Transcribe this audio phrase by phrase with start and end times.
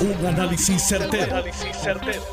[0.00, 1.44] Un análisis certero,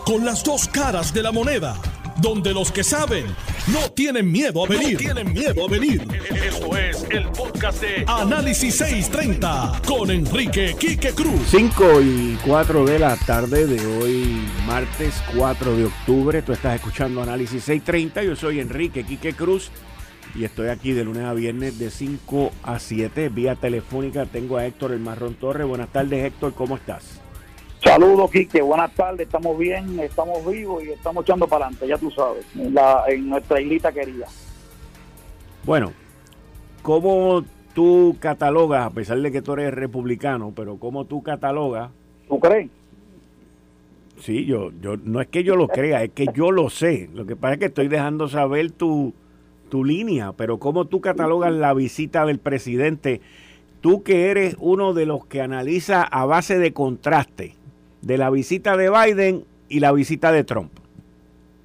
[0.06, 1.76] Con las dos caras de la moneda.
[2.22, 3.26] Donde los que saben
[3.68, 4.98] no tienen miedo a venir.
[4.98, 6.08] tienen miedo a venir.
[6.46, 11.42] Esto es el podcast de Análisis 630 con Enrique Quique Cruz.
[11.50, 16.42] 5 y 4 de la tarde de hoy, martes 4 de octubre.
[16.44, 18.24] Tú estás escuchando Análisis 630.
[18.24, 19.72] Yo soy Enrique Quique Cruz
[20.36, 24.26] y estoy aquí de lunes a viernes de 5 a 7 vía telefónica.
[24.26, 25.68] Tengo a Héctor El Marrón Torres.
[25.68, 26.54] Buenas tardes, Héctor.
[26.54, 27.27] ¿Cómo estás?
[27.84, 28.62] Saludos, Quique.
[28.62, 29.28] Buenas tardes.
[29.28, 33.30] Estamos bien, estamos vivos y estamos echando para adelante, ya tú sabes, en, la, en
[33.30, 34.28] nuestra islita querida.
[35.64, 35.92] Bueno,
[36.82, 41.92] ¿cómo tú catalogas, a pesar de que tú eres republicano, pero cómo tú catalogas?
[42.28, 42.70] ¿Tú crees?
[44.20, 47.10] Sí, yo, yo, no es que yo lo crea, es que yo lo sé.
[47.14, 49.14] Lo que pasa es que estoy dejando saber tu,
[49.70, 53.22] tu línea, pero cómo tú catalogas la visita del presidente,
[53.82, 57.54] tú que eres uno de los que analiza a base de contraste
[58.02, 60.72] de la visita de Biden y la visita de Trump?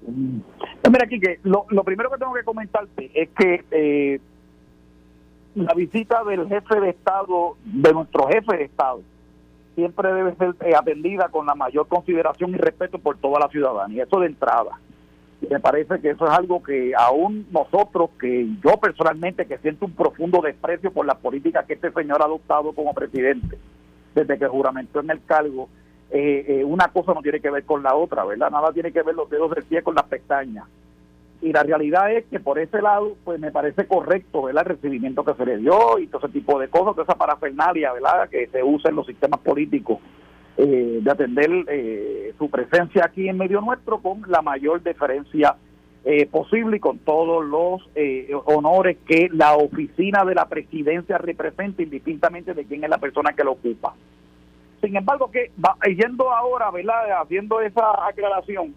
[0.02, 4.20] Pues mira, aquí que lo, primero que tengo que comentarte es que eh,
[5.54, 9.00] la visita del jefe de Estado, de nuestro jefe de Estado,
[9.74, 14.04] siempre debe ser eh, atendida con la mayor consideración y respeto por toda la ciudadanía.
[14.04, 14.78] Eso de entrada.
[15.48, 19.92] Me parece que eso es algo que aún nosotros, que yo personalmente, que siento un
[19.92, 23.58] profundo desprecio por la política que este señor ha adoptado como presidente
[24.14, 25.68] desde que juramentó en el cargo,
[26.14, 28.50] eh, eh, una cosa no tiene que ver con la otra, ¿verdad?
[28.50, 30.66] Nada tiene que ver los dedos del pie con las pestañas.
[31.40, 34.64] Y la realidad es que por ese lado, pues me parece correcto, ¿verdad?
[34.66, 37.94] El recibimiento que se le dio y todo ese tipo de cosas, toda esa parafernalia,
[37.94, 38.28] ¿verdad?
[38.28, 40.00] Que se usa en los sistemas políticos
[40.58, 45.56] eh, de atender su presencia aquí en medio nuestro con la mayor deferencia
[46.30, 47.88] posible y con todos los
[48.44, 53.44] honores que la oficina de la presidencia representa, indistintamente de quién es la persona que
[53.44, 53.94] lo ocupa.
[54.82, 57.22] Sin embargo, que va, yendo ahora, ¿verdad?
[57.22, 58.74] Haciendo esa aclaración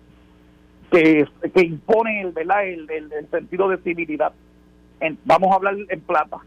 [0.91, 2.67] que, que impone el, ¿verdad?
[2.67, 2.87] El,
[3.31, 4.31] sentido de civilidad.
[5.25, 6.37] vamos a hablar en plata.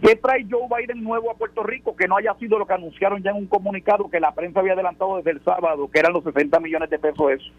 [0.00, 3.22] ¿Qué trae Joe Biden nuevo a Puerto Rico que no haya sido lo que anunciaron
[3.22, 6.24] ya en un comunicado que la prensa había adelantado desde el sábado, que eran los
[6.24, 7.52] 60 millones de pesos eso?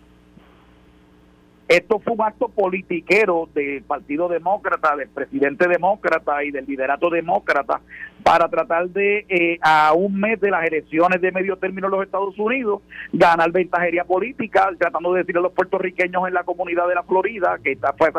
[1.68, 7.79] Esto fue un acto politiquero del Partido Demócrata, del presidente demócrata y del liderato demócrata
[8.22, 12.03] para tratar de, eh, a un mes de las elecciones de medio término en los
[12.03, 12.81] Estados Unidos,
[13.13, 17.57] ganar ventajería política, tratando de decirle a los puertorriqueños en la comunidad de la Florida,
[17.63, 18.12] que, está, fue,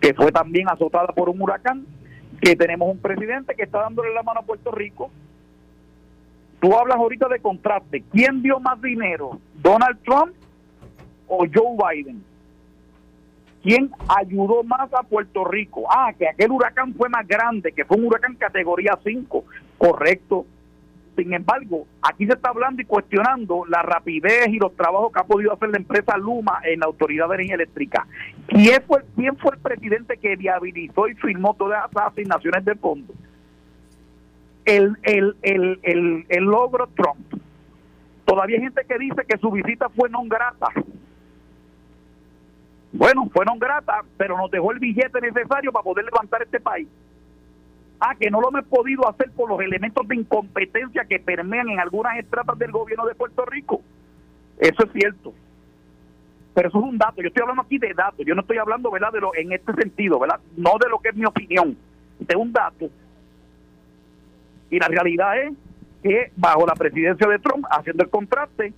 [0.00, 1.86] que fue también azotada por un huracán,
[2.40, 5.10] que tenemos un presidente que está dándole la mano a Puerto Rico.
[6.60, 8.02] Tú hablas ahorita de contraste.
[8.10, 9.38] ¿Quién dio más dinero?
[9.62, 10.34] ¿Donald Trump
[11.28, 12.29] o Joe Biden?
[13.62, 15.84] ¿Quién ayudó más a Puerto Rico?
[15.90, 19.44] Ah, que aquel huracán fue más grande, que fue un huracán categoría 5.
[19.76, 20.46] Correcto.
[21.16, 25.24] Sin embargo, aquí se está hablando y cuestionando la rapidez y los trabajos que ha
[25.24, 28.06] podido hacer la empresa Luma en la Autoridad de Energía Eléctrica.
[28.46, 33.12] ¿Quién fue, quién fue el presidente que viabilizó y firmó todas esas asignaciones de fondo?
[34.64, 37.42] El, el, el, el, el logro Trump.
[38.24, 40.68] Todavía hay gente que dice que su visita fue no grata
[42.92, 46.88] bueno, fueron gratas, pero nos dejó el billete necesario para poder levantar este país.
[48.00, 51.80] Ah, que no lo hemos podido hacer por los elementos de incompetencia que permean en
[51.80, 53.82] algunas estratas del gobierno de Puerto Rico.
[54.58, 55.34] Eso es cierto.
[56.54, 57.20] Pero eso es un dato.
[57.22, 58.24] Yo estoy hablando aquí de datos.
[58.26, 60.40] Yo no estoy hablando, ¿verdad?, de lo, en este sentido, ¿verdad?
[60.56, 61.76] No de lo que es mi opinión.
[62.18, 62.88] De un dato.
[64.70, 65.52] Y la realidad es
[66.02, 68.72] que bajo la presidencia de Trump, haciendo el contraste,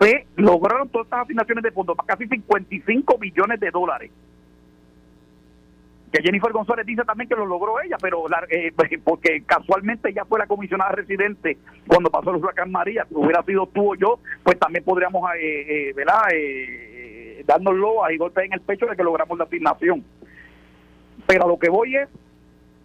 [0.00, 4.10] se lograron todas estas asignaciones de fondos, casi 55 millones de dólares.
[6.12, 8.72] Que Jennifer González dice también que lo logró ella, pero eh,
[9.04, 11.56] porque casualmente ella fue la comisionada residente
[11.88, 13.06] cuando pasó el huracán María.
[13.08, 16.22] Si hubiera sido tú o yo, pues también podríamos, eh, eh, ¿verdad?
[16.34, 20.04] Eh, dárnoslo ahí golpe en el pecho de que logramos la asignación.
[21.26, 22.08] Pero a lo que voy es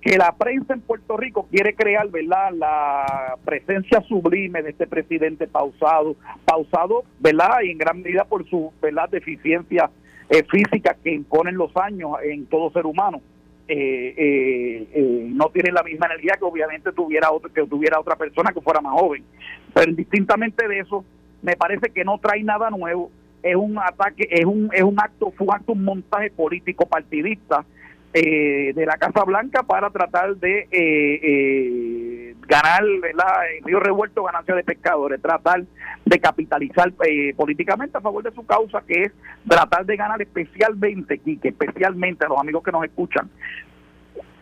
[0.08, 5.48] que la prensa en Puerto Rico quiere crear, ¿verdad?, la presencia sublime de este presidente
[5.48, 9.90] pausado, pausado, ¿verdad?, y en gran medida por su, ¿verdad?, deficiencia
[10.30, 13.20] eh, física que imponen los años en todo ser humano.
[13.68, 18.54] Eh, eh, no tiene la misma energía que obviamente tuviera otro, que tuviera otra persona
[18.54, 19.26] que fuera más joven.
[19.74, 21.04] Pero indistintamente de eso,
[21.42, 23.12] me parece que no trae nada nuevo.
[23.44, 27.66] Es un ataque, es un, es un acto, fue un acto, un montaje político partidista
[28.20, 34.56] eh, de la Casa Blanca para tratar de eh, eh, ganar el río revuelto ganancia
[34.56, 35.64] de pescadores, tratar
[36.04, 36.92] de capitalizar
[37.36, 39.12] políticamente a favor de su causa, que es
[39.48, 43.30] tratar de ganar especialmente, que especialmente a los amigos que nos escuchan,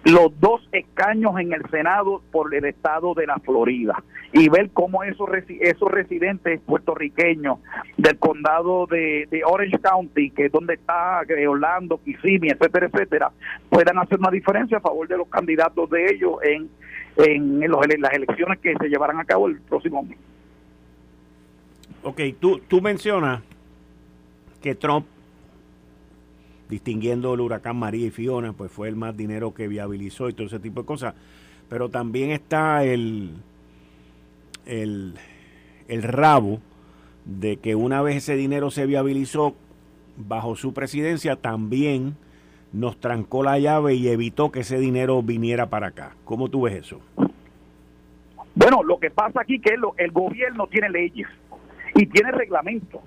[0.06, 5.04] los dos escaños en el Senado por el estado de la Florida y ver cómo
[5.04, 5.28] esos,
[5.60, 7.58] esos residentes puertorriqueños
[7.98, 13.32] del condado de, Orange County, que es donde está eh, Orlando, Kissimmee, etcétera, etcétera,
[13.68, 16.70] puedan hacer una diferencia a favor de los candidatos de ellos en,
[17.18, 17.72] en,
[18.02, 20.20] las elecciones que se llevarán a cabo el próximo mes.
[22.04, 23.42] Ok, tú, tú mencionas
[24.62, 25.08] que Trump
[26.70, 30.48] distinguiendo el huracán María y Fiona, pues fue el más dinero que viabilizó y todo
[30.48, 31.16] ese tipo de cosas.
[31.70, 33.34] Pero también está el,
[34.66, 35.16] el,
[35.88, 36.60] el rabo
[37.26, 39.56] de que una vez ese dinero se viabilizó
[40.18, 42.16] bajo su presidencia, también
[42.72, 46.16] nos trancó la llave y evitó que ese dinero viniera para acá.
[46.26, 47.02] ¿Cómo tú ves eso?
[48.54, 51.28] Bueno, lo que pasa aquí es que el gobierno tiene leyes
[51.96, 53.02] y tiene reglamentos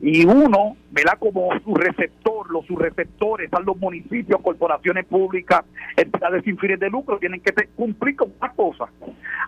[0.00, 1.18] y uno, ¿verdad?
[1.18, 5.64] Como su receptor, los subreceptores, están los municipios, corporaciones públicas,
[5.96, 8.86] entidades sin fines de lucro, tienen que cumplir con una cosa.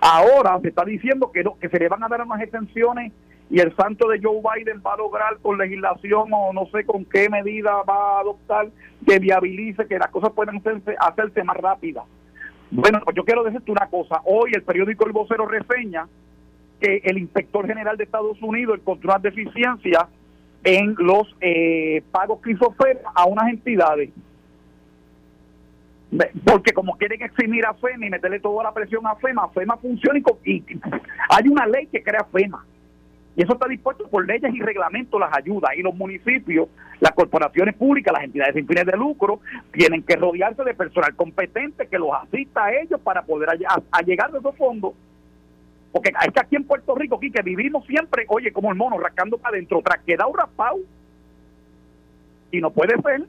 [0.00, 3.12] Ahora se está diciendo que, que se le van a dar unas extensiones
[3.50, 7.04] y el santo de Joe Biden va a lograr con legislación o no sé con
[7.04, 8.68] qué medida va a adoptar
[9.06, 12.04] que viabilice que las cosas puedan hacerse, hacerse más rápidas.
[12.70, 14.20] Bueno, pues yo quiero decirte una cosa.
[14.24, 16.06] Hoy el periódico El Vocero reseña
[16.80, 20.08] que el inspector general de Estados Unidos, el control de eficiencia,
[20.68, 24.10] en los eh, pagos que hizo FEMA a unas entidades.
[26.44, 30.18] Porque como quieren eximir a FEMA y meterle toda la presión a FEMA, FEMA funciona
[30.44, 30.64] y,
[31.30, 32.66] hay una ley que crea FEMA.
[33.34, 35.70] Y eso está dispuesto por leyes y reglamentos, las ayudas.
[35.74, 36.68] Y los municipios,
[37.00, 39.40] las corporaciones públicas, las entidades sin fines de lucro,
[39.72, 44.32] tienen que rodearse de personal competente que los asista a ellos para poder a, llegar
[44.32, 44.92] de esos fondos.
[45.92, 48.98] Porque es que aquí en Puerto Rico, aquí que vivimos siempre, oye, como el mono,
[48.98, 50.78] rascando para adentro, tras queda un raspado.
[52.50, 53.22] Y no puede ser.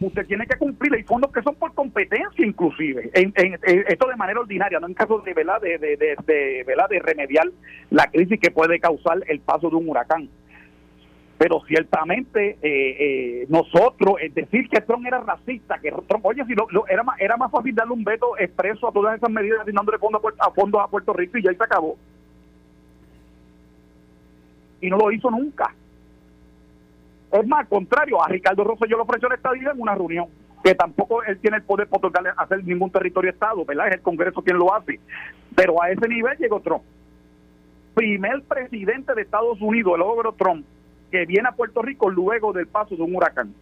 [0.00, 0.94] Usted tiene que cumplir.
[0.94, 3.10] Hay fondos que son por competencia, inclusive.
[3.14, 5.60] En, esto de manera ordinaria, no en caso de, ¿verdad?
[5.60, 7.48] De, de, de, de remediar
[7.90, 10.28] la crisis que puede causar el paso de un huracán
[11.38, 16.54] pero ciertamente eh, eh, nosotros, es decir que Trump era racista, que Trump, oye, si
[16.54, 19.98] lo, era, más, era más fácil darle un veto expreso a todas esas medidas asignándole
[19.98, 21.96] fondos a, fondos a Puerto Rico y ya ahí se acabó.
[24.80, 25.72] Y no lo hizo nunca.
[27.30, 30.26] Es más, al contrario, a Ricardo Rosselló le ofreció la estadía en una reunión,
[30.64, 33.88] que tampoco él tiene el poder para hacer ningún territorio Estado, ¿verdad?
[33.88, 34.98] Es el Congreso quien lo hace.
[35.54, 36.82] Pero a ese nivel llegó Trump.
[37.94, 40.64] Primer presidente de Estados Unidos, el logro Trump,
[41.10, 43.54] que viene a Puerto Rico luego del paso de un huracán.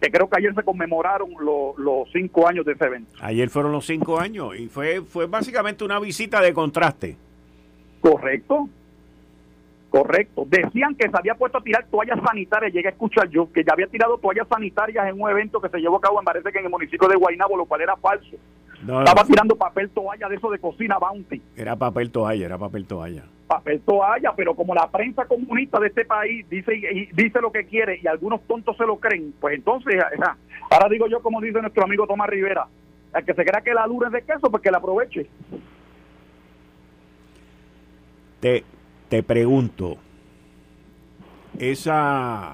[0.00, 3.10] Que creo que ayer se conmemoraron los cinco años de ese evento.
[3.20, 7.16] Ayer fueron los cinco años y fue, fue básicamente una visita de contraste.
[8.00, 8.68] Correcto,
[9.88, 10.44] correcto.
[10.46, 13.72] Decían que se había puesto a tirar toallas sanitarias, llegué a escuchar yo, que ya
[13.72, 16.58] había tirado toallas sanitarias en un evento que se llevó a cabo, me parece que
[16.58, 18.36] en el municipio de Guaynabo, lo cual era falso.
[18.86, 21.40] Estaba tirando papel toalla de eso de cocina Bounty.
[21.56, 26.04] Era papel toalla, era papel toalla papel toalla, pero como la prensa comunista de este
[26.04, 30.02] país dice y, dice lo que quiere y algunos tontos se lo creen, pues entonces,
[30.70, 32.66] ahora digo yo como dice nuestro amigo Tomás Rivera,
[33.14, 35.26] el que se crea que la dura es de queso, pues que la aproveche.
[38.40, 38.64] Te,
[39.08, 39.96] te pregunto,
[41.58, 42.52] esa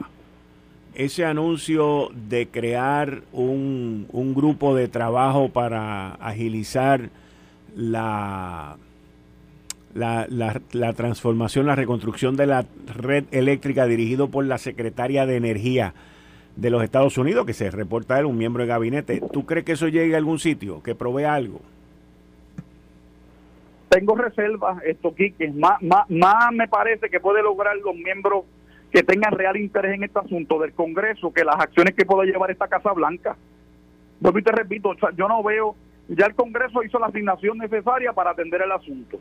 [1.05, 7.09] ese anuncio de crear un, un grupo de trabajo para agilizar
[7.75, 8.77] la
[9.95, 12.65] la, la, transformación, la reconstrucción de la
[12.95, 15.95] red eléctrica dirigido por la secretaria de Energía
[16.55, 19.21] de los Estados Unidos, que se reporta él, un miembro de gabinete.
[19.33, 21.61] ¿Tú crees que eso llegue a algún sitio, que provea algo?
[23.89, 25.51] Tengo reservas, esto, Quique.
[25.51, 28.45] Más, más, más me parece que puede lograr los miembros
[28.91, 32.51] que tengan real interés en este asunto del Congreso que las acciones que pueda llevar
[32.51, 33.37] esta Casa Blanca.
[34.21, 35.77] Vuelvo y te repito, yo no veo,
[36.09, 39.19] ya el Congreso hizo la asignación necesaria para atender el asunto.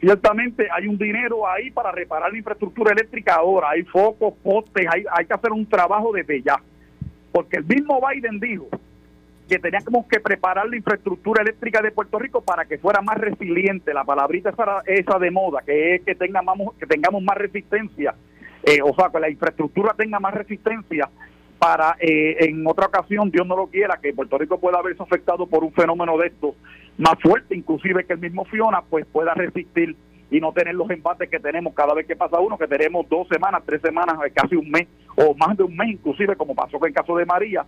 [0.00, 5.04] Ciertamente hay un dinero ahí para reparar la infraestructura eléctrica ahora, hay focos, postes, hay,
[5.12, 6.56] hay que hacer un trabajo desde ya.
[7.30, 8.68] Porque el mismo Biden dijo
[9.46, 13.92] que teníamos que preparar la infraestructura eléctrica de Puerto Rico para que fuera más resiliente,
[13.92, 18.14] la palabrita esa, esa de moda, que es que tengamos, que tengamos más resistencia,
[18.62, 21.08] eh, o sea, que la infraestructura tenga más resistencia
[21.58, 25.46] para eh, en otra ocasión, Dios no lo quiera, que Puerto Rico pueda verse afectado
[25.46, 26.54] por un fenómeno de estos
[26.96, 29.94] más fuerte, inclusive que el mismo Fiona, pues pueda resistir
[30.30, 33.28] y no tener los embates que tenemos cada vez que pasa uno, que tenemos dos
[33.28, 34.86] semanas, tres semanas, eh, casi un mes
[35.16, 37.64] o más de un mes inclusive, como pasó con el caso de María,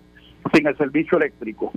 [0.54, 1.72] sin el servicio eléctrico.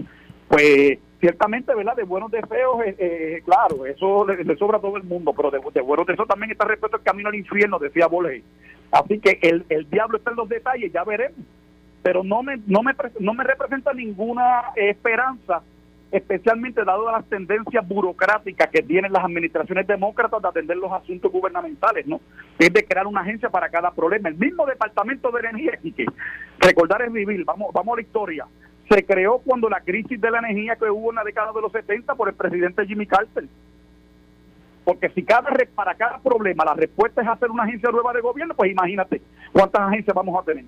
[0.47, 1.95] Pues ciertamente, ¿verdad?
[1.95, 5.81] De buenos deseos, eh, eh claro, eso le, sobra a todo el mundo, pero de,
[5.81, 8.43] buenos deseos también está respeto al camino al infierno, decía Borges.
[8.91, 11.39] Así que el, el diablo está en los detalles, ya veremos
[12.05, 15.63] pero no me, no me, no me representa ninguna esperanza,
[16.11, 22.05] especialmente dado las tendencias burocráticas que tienen las administraciones demócratas de atender los asuntos gubernamentales,
[22.05, 22.21] ¿no?
[22.59, 24.29] Es de crear una agencia para cada problema.
[24.29, 26.05] El mismo Departamento de Energía, que
[26.59, 28.45] recordar es vivir, vamos, vamos a la historia,
[28.89, 31.71] se creó cuando la crisis de la energía que hubo en la década de los
[31.71, 33.45] 70 por el presidente Jimmy Carter.
[34.83, 38.53] Porque si cada para cada problema la respuesta es hacer una agencia nueva de gobierno,
[38.53, 40.65] pues imagínate cuántas agencias vamos a tener.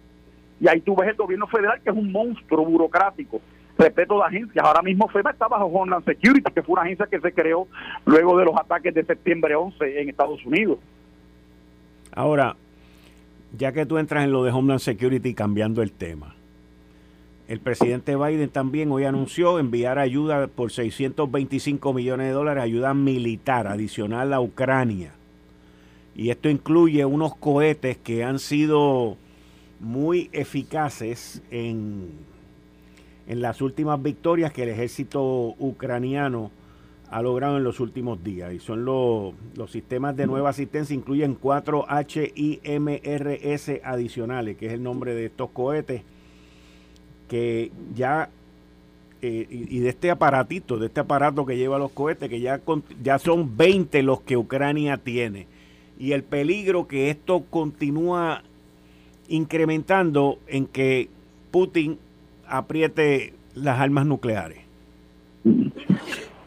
[0.59, 3.39] Y ahí tú ves el gobierno federal que es un monstruo burocrático,
[3.77, 4.65] respeto de agencias.
[4.65, 7.67] Ahora mismo FEMA está bajo Homeland Security, que fue una agencia que se creó
[8.05, 10.79] luego de los ataques de septiembre 11 en Estados Unidos.
[12.11, 12.55] Ahora,
[13.55, 16.33] ya que tú entras en lo de Homeland Security cambiando el tema,
[17.47, 23.67] el presidente Biden también hoy anunció enviar ayuda por 625 millones de dólares, ayuda militar
[23.67, 25.13] adicional a Ucrania.
[26.13, 29.15] Y esto incluye unos cohetes que han sido
[29.79, 32.09] muy eficaces en,
[33.27, 36.51] en las últimas victorias que el ejército ucraniano
[37.09, 38.51] ha logrado en los últimos días.
[38.51, 44.83] Y son los, los sistemas de nueva asistencia, incluyen cuatro HIMRS adicionales, que es el
[44.83, 46.01] nombre de estos cohetes
[47.27, 48.29] que ya
[49.21, 52.61] eh, y, de este aparatito, de este aparato que lleva los cohetes, que ya,
[53.01, 55.47] ya son 20 los que Ucrania tiene.
[55.97, 58.43] Y el peligro que esto continúa
[59.27, 61.09] incrementando en que
[61.49, 61.97] Putin
[62.47, 64.59] apriete las armas nucleares.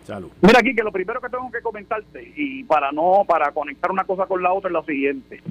[0.04, 0.30] Salud.
[0.40, 4.04] Mira aquí que lo primero que tengo que comentarte y para no para conectar una
[4.04, 5.42] cosa con la otra es lo siguiente.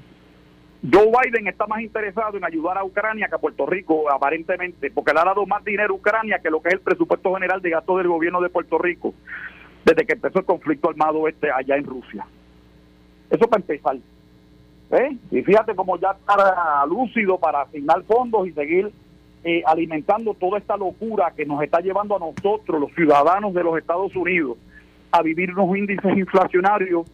[0.82, 5.14] Joe Biden está más interesado en ayudar a Ucrania que a Puerto Rico, aparentemente, porque
[5.14, 7.72] le ha dado más dinero a Ucrania que lo que es el presupuesto general de
[7.72, 9.14] gasto del gobierno de Puerto Rico
[9.84, 12.26] desde que empezó el conflicto armado este allá en Rusia.
[13.30, 13.98] Eso para empezar.
[14.92, 15.18] ¿Eh?
[15.32, 18.92] Y fíjate cómo ya está lúcido para asignar fondos y seguir
[19.44, 23.78] eh, alimentando toda esta locura que nos está llevando a nosotros, los ciudadanos de los
[23.78, 24.58] Estados Unidos,
[25.12, 27.06] a vivir unos índices inflacionarios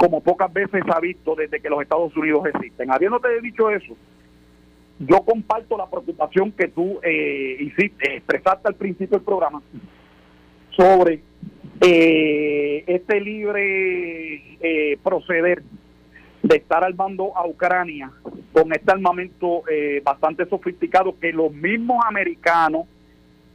[0.00, 2.90] como pocas veces ha visto desde que los Estados Unidos existen.
[2.90, 3.94] Habiéndote dicho eso,
[4.98, 9.60] yo comparto la preocupación que tú eh, hiciste, expresaste al principio del programa
[10.70, 11.20] sobre
[11.82, 15.62] eh, este libre eh, proceder
[16.42, 18.10] de estar armando a Ucrania
[18.54, 22.86] con este armamento eh, bastante sofisticado que los mismos americanos,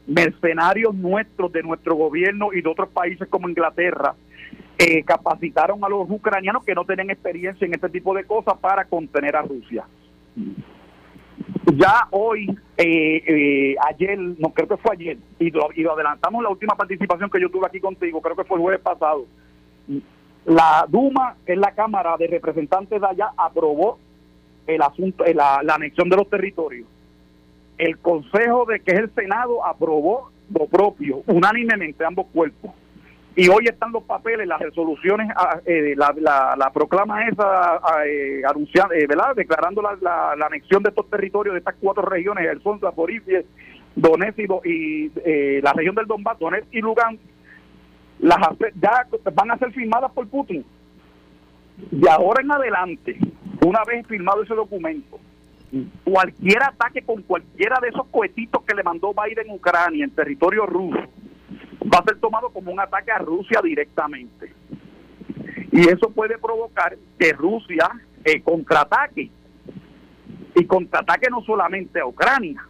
[0.06, 4.14] mercenarios nuestros de nuestro gobierno y de otros países como Inglaterra,
[4.78, 8.86] eh, capacitaron a los ucranianos que no tienen experiencia en este tipo de cosas para
[8.86, 9.86] contener a Rusia.
[11.76, 16.44] Ya hoy, eh, eh, ayer, no creo que fue ayer, y lo, y lo adelantamos
[16.44, 19.26] la última participación que yo tuve aquí contigo, creo que fue el jueves pasado.
[20.46, 23.98] La Duma, que es la Cámara de Representantes de allá, aprobó
[24.68, 26.88] el asunto, la, la anexión de los territorios.
[27.78, 32.72] El Consejo de que es el Senado aprobó lo propio, unánimemente, ambos cuerpos
[33.36, 38.42] y hoy están los papeles, las resoluciones, ah, eh, la, la, proclama esa ah, eh,
[38.48, 39.36] anunciando, eh, ¿verdad?
[39.36, 43.44] Declarando la, la, anexión de estos territorios, de estas cuatro regiones, el Son, Zaporizhia,
[43.96, 47.22] Donetsk y, eh, la región del Donbass, Donetsk y Lugansk,
[48.20, 48.40] las
[48.82, 50.66] ya van a ser firmadas por Putin.
[51.92, 53.18] De ahora en adelante,
[53.66, 55.20] una vez firmado ese documento,
[56.06, 60.66] cualquier ataque con cualquiera de esos cohetitos que le mandó Biden a Ucrania en territorio
[60.66, 61.00] ruso,
[61.94, 64.54] va a ser tomado como un ataque a Rusia directamente.
[65.72, 67.90] Y eso puede provocar que Rusia
[68.24, 69.30] eh, contraataque.
[70.56, 72.66] Y contraataque no solamente a Ucrania.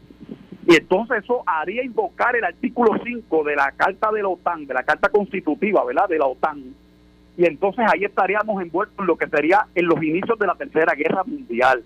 [0.67, 4.73] Y entonces eso haría invocar el artículo 5 de la Carta de la OTAN, de
[4.73, 6.09] la Carta Constitutiva, ¿verdad?
[6.09, 6.73] De la OTAN.
[7.37, 10.95] Y entonces ahí estaríamos envueltos en lo que sería en los inicios de la Tercera
[10.95, 11.83] Guerra Mundial.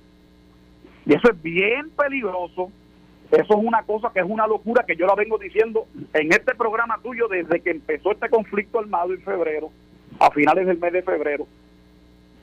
[1.06, 2.72] Y eso es bien peligroso
[3.32, 6.56] eso es una cosa que es una locura que yo la vengo diciendo en este
[6.56, 9.70] programa tuyo desde que empezó este conflicto armado en febrero,
[10.20, 11.48] a finales del mes de febrero,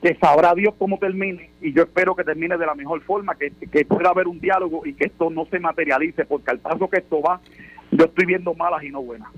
[0.00, 3.50] que sabrá Dios cómo termine y yo espero que termine de la mejor forma, que,
[3.84, 7.20] pueda haber un diálogo y que esto no se materialice, porque al paso que esto
[7.20, 7.40] va,
[7.90, 9.28] yo estoy viendo malas y no buenas.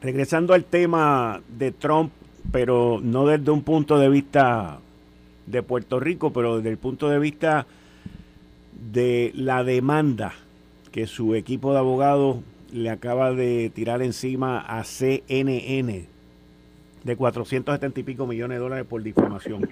[0.00, 2.12] Regresando al tema de Trump,
[2.50, 4.80] pero no desde un punto de vista
[5.46, 7.66] de Puerto Rico, pero desde el punto de vista
[8.72, 10.32] de la demanda
[10.90, 12.38] que su equipo de abogados
[12.72, 16.06] le acaba de tirar encima a CNN
[17.04, 19.68] de 470 y pico millones de dólares por difamación.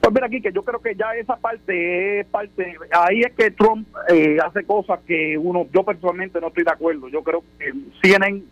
[0.00, 3.50] Pues mira aquí que yo creo que ya esa parte es parte, ahí es que
[3.50, 7.08] Trump eh, hace cosas que uno, yo personalmente no estoy de acuerdo.
[7.08, 8.42] Yo creo que CNN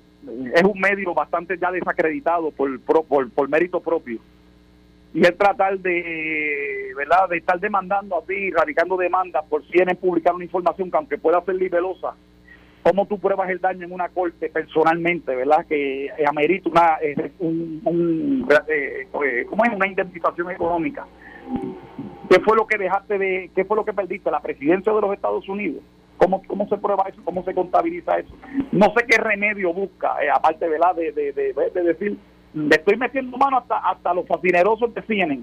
[0.54, 4.20] es un medio bastante ya desacreditado por, por, por mérito propio
[5.14, 10.35] y él tratar de, ¿verdad?, de estar demandando así, radicando demandas por si en publicar
[10.35, 12.14] una información que aunque pueda ser libelosa,
[12.83, 15.64] ¿cómo tú pruebas el daño en una corte personalmente, verdad?
[15.68, 19.73] Que amerita una, eh, un, un eh, eh, ¿cómo es?
[19.73, 21.06] Una indemnización económica.
[22.28, 24.33] ¿Qué fue lo que dejaste de, qué fue lo que perdiste?
[24.33, 25.83] La presidencia de los Estados Unidos.
[26.16, 27.21] ¿Cómo, cómo se prueba eso?
[27.25, 28.35] ¿Cómo se contabiliza eso?
[28.73, 30.97] No sé qué remedio busca, aparte ¿verdad?
[30.97, 32.18] De, de, de decir
[32.54, 35.42] le estoy metiendo mano hasta, hasta los fascinerosos de CNN,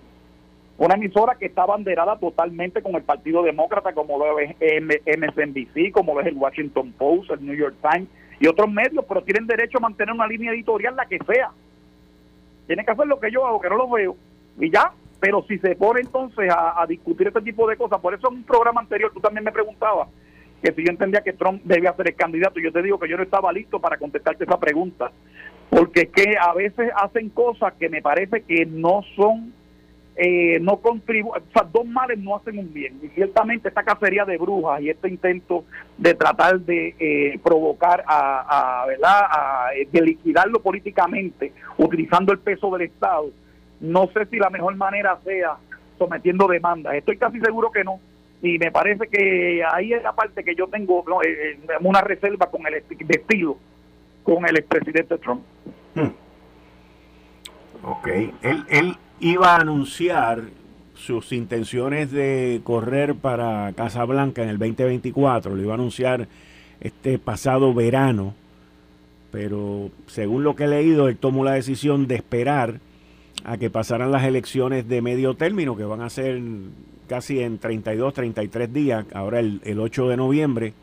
[0.77, 6.15] una emisora que está banderada totalmente con el Partido Demócrata, como lo es MSNBC, como
[6.15, 8.07] lo es el Washington Post, el New York Times
[8.39, 11.51] y otros medios, pero tienen derecho a mantener una línea editorial, la que sea.
[12.65, 14.15] Tienen que hacer lo que yo hago, que no lo veo,
[14.57, 14.91] y ya.
[15.19, 18.37] Pero si se pone entonces a, a discutir este tipo de cosas, por eso en
[18.37, 20.07] un programa anterior tú también me preguntabas
[20.63, 23.17] que si yo entendía que Trump debía ser el candidato, yo te digo que yo
[23.17, 25.11] no estaba listo para contestarte esa pregunta
[25.71, 29.53] porque que a veces hacen cosas que me parece que no son,
[30.17, 32.99] eh, no contribuyen, o sea, dos males no hacen un bien.
[33.01, 35.63] Y ciertamente esta cacería de brujas y este intento
[35.97, 39.21] de tratar de eh, provocar a, a, ¿verdad?
[39.29, 43.29] A, eh, de liquidarlo políticamente utilizando el peso del Estado,
[43.79, 45.55] no sé si la mejor manera sea
[45.97, 46.95] sometiendo demandas.
[46.95, 48.01] Estoy casi seguro que no.
[48.41, 51.05] Y me parece que ahí es la parte que yo tengo
[51.79, 53.57] una reserva con el estilo
[54.23, 55.41] con el expresidente Trump.
[55.95, 56.11] Hmm.
[57.83, 58.07] Ok,
[58.41, 60.43] él, él iba a anunciar
[60.95, 66.27] sus intenciones de correr para Casablanca en el 2024, lo iba a anunciar
[66.79, 68.35] este pasado verano,
[69.31, 72.79] pero según lo que he leído, él tomó la decisión de esperar
[73.43, 76.39] a que pasaran las elecciones de medio término, que van a ser
[77.07, 80.73] casi en 32, 33 días, ahora el, el 8 de noviembre,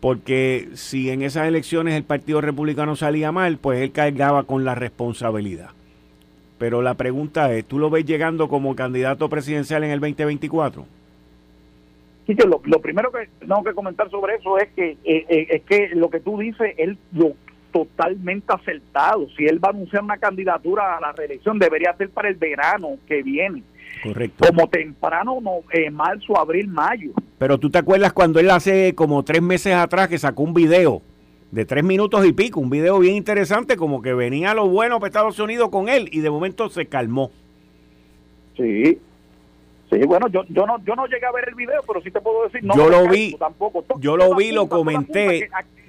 [0.00, 4.74] porque si en esas elecciones el Partido Republicano salía mal, pues él cargaba con la
[4.74, 5.70] responsabilidad.
[6.58, 10.86] Pero la pregunta es, ¿tú lo ves llegando como candidato presidencial en el 2024?
[12.26, 15.90] Sí, lo, primero que tengo que comentar sobre eso es que eh, eh, es que
[15.94, 17.34] lo que tú dices, él lo
[17.72, 19.28] totalmente acertado.
[19.36, 22.96] Si él va a anunciar una candidatura a la reelección, debería ser para el verano
[23.06, 23.62] que viene.
[24.02, 24.46] Correcto.
[24.46, 27.10] Como temprano, no, eh, marzo, abril, mayo.
[27.38, 31.02] Pero tú te acuerdas cuando él hace como tres meses atrás que sacó un video
[31.50, 35.08] de tres minutos y pico, un video bien interesante, como que venía lo bueno para
[35.08, 37.30] Estados Unidos con él y de momento se calmó.
[38.56, 38.98] Sí,
[39.90, 42.20] Sí, bueno, yo, yo no yo no llegué a ver el video, pero sí te
[42.20, 43.84] puedo decir, no yo lo vi, tampoco.
[44.00, 45.48] Yo lo vi, lo comenté.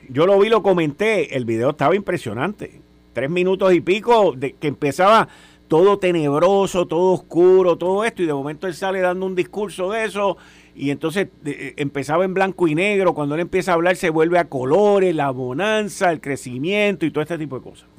[0.10, 1.36] Yo lo vi, lo comenté.
[1.36, 2.80] El video estaba impresionante.
[3.13, 5.28] Tres minutos y pico de que empezaba
[5.68, 10.06] todo tenebroso, todo oscuro, todo esto, y de momento él sale dando un discurso de
[10.06, 10.38] eso,
[10.76, 14.40] y entonces eh, empezaba en blanco y negro, cuando él empieza a hablar se vuelve
[14.40, 17.90] a colores, la bonanza, el crecimiento y todo este tipo de cosas.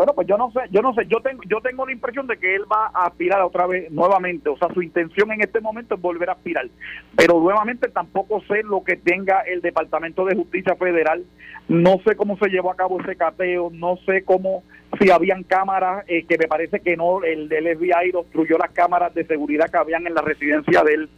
[0.00, 2.38] Bueno, pues yo no sé, yo no sé, yo tengo, yo tengo la impresión de
[2.38, 5.94] que él va a aspirar otra vez nuevamente, o sea, su intención en este momento
[5.94, 6.68] es volver a aspirar,
[7.16, 11.24] pero nuevamente tampoco sé lo que tenga el Departamento de Justicia Federal,
[11.68, 14.62] no sé cómo se llevó a cabo ese cateo, no sé cómo,
[14.98, 19.14] si habían cámaras, eh, que me parece que no, el del FBI obstruyó las cámaras
[19.14, 21.08] de seguridad que habían en la residencia de él,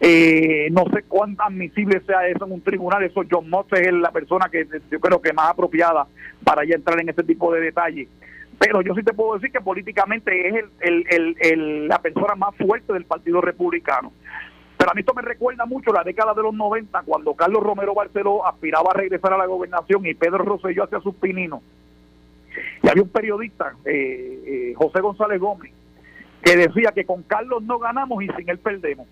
[0.00, 4.10] eh, no sé cuán admisible sea eso en un tribunal, eso John Mott es la
[4.10, 6.06] persona que yo creo que más apropiada
[6.44, 8.08] para ya entrar en ese tipo de detalles.
[8.58, 12.54] Pero yo sí te puedo decir que políticamente es el, el, el, la persona más
[12.56, 14.12] fuerte del Partido Republicano.
[14.76, 17.94] Pero a mí esto me recuerda mucho la década de los 90, cuando Carlos Romero
[17.94, 21.60] Barceló aspiraba a regresar a la gobernación y Pedro Rosselló hacía sus pininos.
[22.82, 25.72] Y había un periodista, eh, eh, José González Gómez,
[26.42, 29.06] que decía que con Carlos no ganamos y sin él perdemos.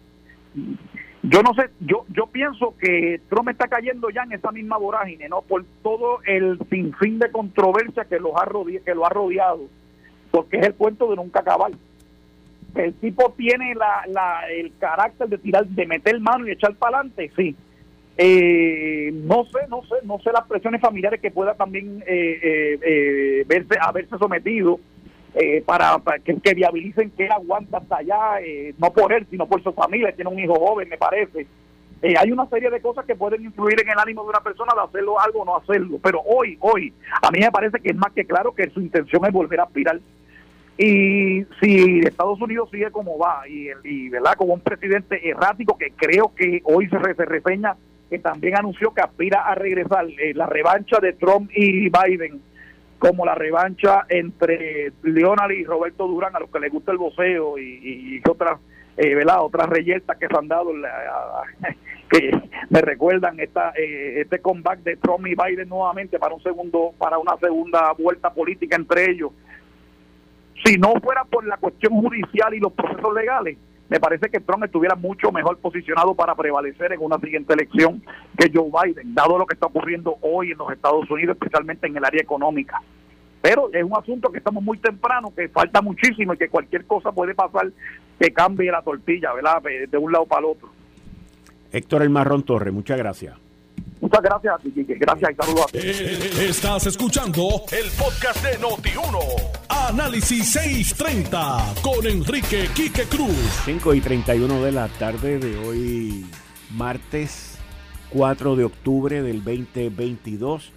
[1.22, 5.28] Yo no sé, yo yo pienso que Trump está cayendo ya en esa misma vorágine,
[5.28, 5.42] ¿no?
[5.42, 8.48] Por todo el sinfín de controversia que, los ha
[8.84, 9.66] que lo ha rodeado,
[10.30, 11.72] porque es el cuento de nunca acabar.
[12.74, 16.98] El tipo tiene la, la, el carácter de tirar, de meter mano y echar para
[16.98, 17.54] adelante, sí.
[18.22, 22.78] Eh, no sé, no sé, no sé las presiones familiares que pueda también eh, eh,
[22.82, 24.78] eh verse, haberse sometido
[25.34, 29.62] eh, para, que, viabilicen que él aguanta hasta allá, eh, no por él, sino por
[29.62, 31.46] su familia, tiene un hijo joven, me parece.
[32.02, 34.82] Hay una serie de cosas que pueden influir en el ánimo de una persona de
[34.82, 38.12] hacerlo algo o no hacerlo, pero hoy, hoy, a mí me parece que es más
[38.12, 39.98] que claro que su intención es volver a aspirar.
[40.76, 44.34] Y si Estados Unidos sigue como va, y, y ¿verdad?
[44.36, 47.76] como un presidente errático que creo que hoy se reseña,
[48.10, 52.42] que también anunció que aspira a regresar, la revancha de Trump y Biden
[52.98, 57.56] como la revancha entre Leonard y Roberto Durán, a los que les gusta el voceo
[57.58, 58.60] y, otras
[58.98, 60.72] eh, otras reyertas que se han dado
[62.10, 62.30] que
[62.68, 67.16] me recuerdan esta eh, este comeback de Trump y Biden nuevamente para un segundo para
[67.16, 69.30] una segunda vuelta política entre ellos.
[70.62, 73.56] Si no fuera por la cuestión judicial y los procesos legales,
[73.90, 78.00] me parece que Trump estuviera mucho mejor posicionado para prevalecer en una siguiente elección
[78.38, 81.96] que Joe Biden, dado lo que está ocurriendo hoy en los Estados Unidos, especialmente en
[81.96, 82.80] el área económica.
[83.42, 87.10] Pero es un asunto que estamos muy temprano, que falta muchísimo y que cualquier cosa
[87.10, 87.68] puede pasar
[88.18, 89.60] que cambie la tortilla, ¿verdad?
[89.90, 90.68] De un lado para el otro.
[91.72, 93.36] Héctor El Marrón Torre, muchas gracias.
[94.00, 94.54] Muchas gracias
[94.98, 95.78] Gracias y saludos a ti.
[95.82, 99.69] Eh, estás escuchando el podcast de Noti1.
[99.90, 103.34] Análisis 630 con Enrique Quique Cruz.
[103.64, 106.24] 5 y 31 de la tarde de hoy,
[106.76, 107.58] martes
[108.10, 110.70] 4 de octubre del 2022.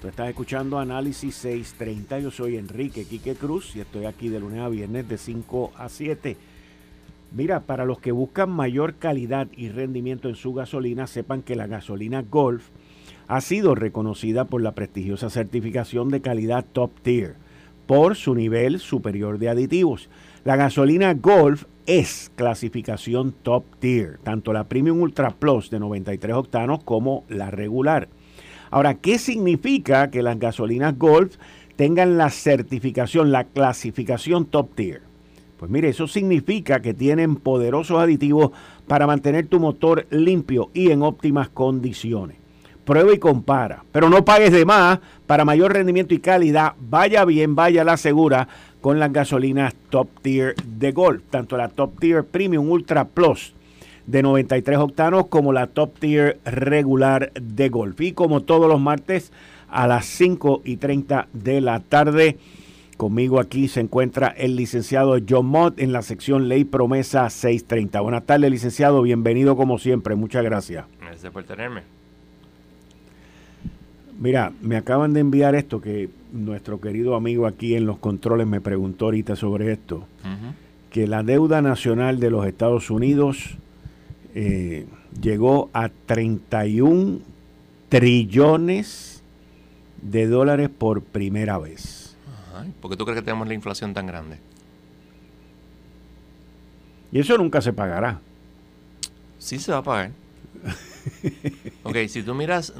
[0.00, 2.20] Tú estás escuchando Análisis 630.
[2.20, 5.90] Yo soy Enrique Quique Cruz y estoy aquí de lunes a viernes de 5 a
[5.90, 6.38] 7.
[7.32, 11.66] Mira, para los que buscan mayor calidad y rendimiento en su gasolina, sepan que la
[11.66, 12.70] gasolina Golf
[13.28, 17.43] ha sido reconocida por la prestigiosa certificación de calidad Top Tier
[17.86, 20.08] por su nivel superior de aditivos.
[20.44, 26.82] La gasolina Golf es clasificación Top Tier, tanto la Premium Ultra Plus de 93 octanos
[26.84, 28.08] como la regular.
[28.70, 31.36] Ahora, ¿qué significa que las gasolinas Golf
[31.76, 35.02] tengan la certificación, la clasificación Top Tier?
[35.58, 38.50] Pues mire, eso significa que tienen poderosos aditivos
[38.86, 42.43] para mantener tu motor limpio y en óptimas condiciones.
[42.84, 46.74] Prueba y compara, pero no pagues de más para mayor rendimiento y calidad.
[46.78, 48.48] Vaya bien, vaya la segura
[48.80, 53.54] con las gasolinas Top Tier de Golf, tanto la Top Tier Premium Ultra Plus
[54.06, 58.00] de 93 octanos como la Top Tier regular de Golf.
[58.00, 59.32] Y como todos los martes
[59.70, 62.38] a las 5 y 30 de la tarde
[62.96, 68.00] Conmigo aquí se encuentra el licenciado John Mott en la sección Ley Promesa 630.
[68.00, 69.02] Buenas tardes, licenciado.
[69.02, 70.14] Bienvenido como siempre.
[70.14, 70.84] Muchas gracias.
[71.00, 71.82] Gracias por tenerme.
[74.18, 78.60] Mira, me acaban de enviar esto que nuestro querido amigo aquí en los controles me
[78.60, 80.06] preguntó ahorita sobre esto.
[80.90, 83.56] Que la deuda nacional de los Estados Unidos
[84.34, 84.86] eh,
[85.20, 87.20] llegó a 31
[87.88, 89.22] trillones
[90.02, 92.16] de dólares por primera vez.
[92.80, 94.38] ¿Por qué tú crees que tenemos la inflación tan grande?
[97.10, 98.20] Y eso nunca se pagará.
[99.38, 100.10] Sí se va a pagar.
[101.82, 102.72] ok, si tú miras,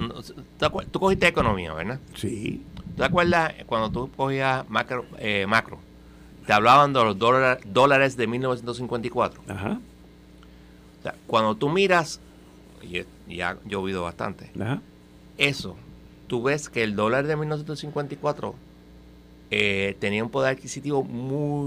[0.91, 2.01] tú cogiste economía, ¿verdad?
[2.15, 2.63] Sí.
[2.97, 5.05] ¿Te acuerdas cuando tú cogías macro?
[5.19, 5.79] Eh, macro
[6.47, 9.43] te hablaban de los dólares de 1954.
[9.49, 9.81] Ajá.
[10.99, 12.21] O sea, cuando tú miras,
[12.83, 13.05] y,
[13.41, 14.83] ha llovido bastante, Ajá.
[15.39, 15.77] eso,
[16.27, 18.55] tú ves que el dólar de 1954
[19.51, 21.63] eh, tenía un poder adquisitivo muchísimo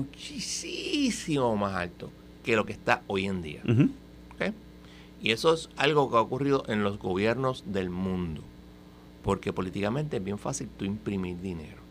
[1.55, 2.11] más alto
[2.43, 3.61] que lo que está hoy en día.
[5.21, 8.41] Y eso es algo que ha ocurrido en los gobiernos del mundo,
[9.23, 11.87] porque políticamente es bien fácil tú imprimir dinero.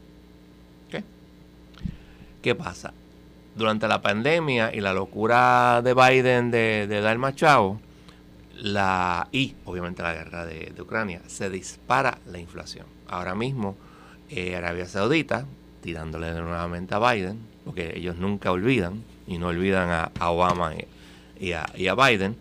[2.43, 2.93] ¿Qué pasa?
[3.57, 7.81] Durante la pandemia y la locura de Biden de, dar machado,
[8.55, 12.87] la, y obviamente la guerra de, Ucrania, se dispara la inflación.
[13.09, 13.77] Ahora mismo,
[14.31, 15.45] eh, Arabia Saudita
[15.81, 20.73] tirándole nuevamente a Biden, porque ellos nunca olvidan, y no olvidan a, Obama
[21.39, 22.37] y, a, Biden,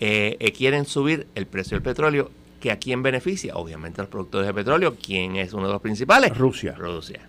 [0.00, 2.30] eh, eh, quieren subir el precio del petróleo,
[2.60, 5.82] que a quién beneficia, obviamente a los productores de petróleo, ¿quién es uno de los
[5.82, 6.36] principales?
[6.36, 6.74] Rusia.
[6.76, 7.20] Rusia.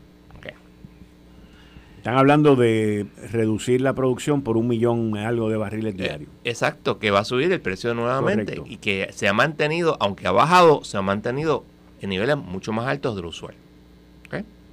[2.08, 6.30] Están hablando de reducir la producción por un millón algo de barriles eh, diarios.
[6.46, 10.32] exacto, que va a subir el precio nuevamente y que se ha mantenido, aunque ha
[10.32, 11.66] bajado, se ha mantenido
[12.00, 13.56] en niveles mucho más altos de lo usual.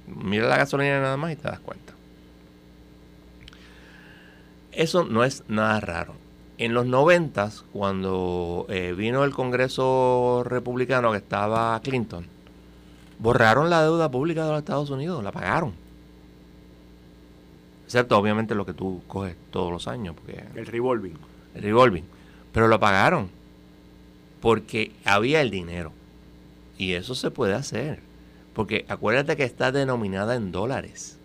[0.07, 1.93] Mira la gasolina nada más y te das cuenta.
[4.71, 6.13] Eso no es nada raro.
[6.57, 12.25] En los noventas, cuando eh, vino el Congreso republicano que estaba Clinton,
[13.19, 15.73] borraron la deuda pública de los Estados Unidos, la pagaron.
[17.85, 20.15] Excepto obviamente lo que tú coges todos los años.
[20.15, 21.17] Porque, el revolving.
[21.53, 22.03] El revolving.
[22.51, 23.29] Pero lo pagaron.
[24.41, 25.91] Porque había el dinero.
[26.77, 27.99] Y eso se puede hacer.
[28.53, 31.19] Porque acuérdate que está denominada en dólares.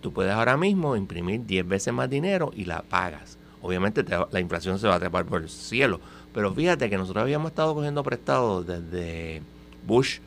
[0.00, 3.36] Tú puedes ahora mismo imprimir 10 veces más dinero y la pagas.
[3.62, 6.00] Obviamente la inflación se va a trepar por el cielo.
[6.32, 9.42] Pero fíjate que nosotros habíamos estado cogiendo prestados desde
[9.86, 10.18] Bush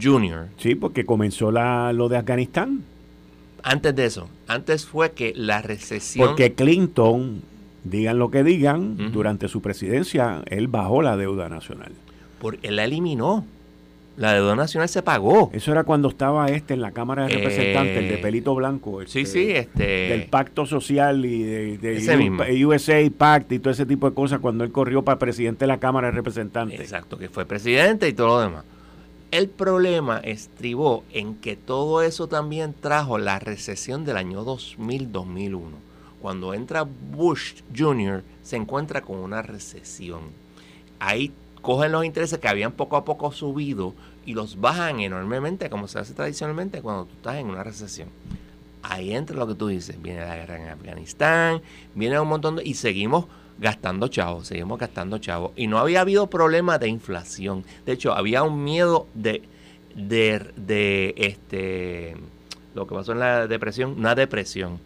[0.00, 0.48] Jr.
[0.58, 2.84] Sí, porque comenzó la, lo de Afganistán.
[3.62, 6.26] Antes de eso, antes fue que la recesión...
[6.26, 7.42] Porque Clinton,
[7.84, 11.92] digan lo que digan, durante su presidencia, él bajó la deuda nacional.
[12.40, 13.44] Porque él la eliminó.
[14.20, 15.50] La deuda nacional se pagó.
[15.54, 19.00] Eso era cuando estaba este en la Cámara de Representantes, el de eh, pelito blanco.
[19.06, 19.84] sí, este, sí, este.
[20.10, 24.72] Del pacto social y de, USA Pact y todo ese tipo de cosas cuando él
[24.72, 26.78] corrió para presidente de la Cámara de Representantes.
[26.78, 28.64] Exacto, que fue presidente y todo lo demás.
[29.30, 35.60] El problema estribó en que todo eso también trajo la recesión del año 2000-2001.
[36.20, 40.20] Cuando entra Bush Jr., se encuentra con una recesión.
[40.98, 43.94] Ahí cogen los intereses que habían poco a poco subido
[44.26, 48.08] y los bajan enormemente, como se hace tradicionalmente cuando tú estás en una recesión.
[48.82, 51.62] Ahí entra lo que tú dices, viene la guerra en Afganistán,
[51.94, 52.64] viene un montón de...
[52.64, 53.26] y seguimos
[53.58, 55.52] gastando chavos, seguimos gastando chavos.
[55.56, 57.64] Y no había habido problema de inflación.
[57.84, 59.42] De hecho, había un miedo de,
[59.94, 62.16] de, de este,
[62.74, 64.80] lo que pasó en la depresión, una depresión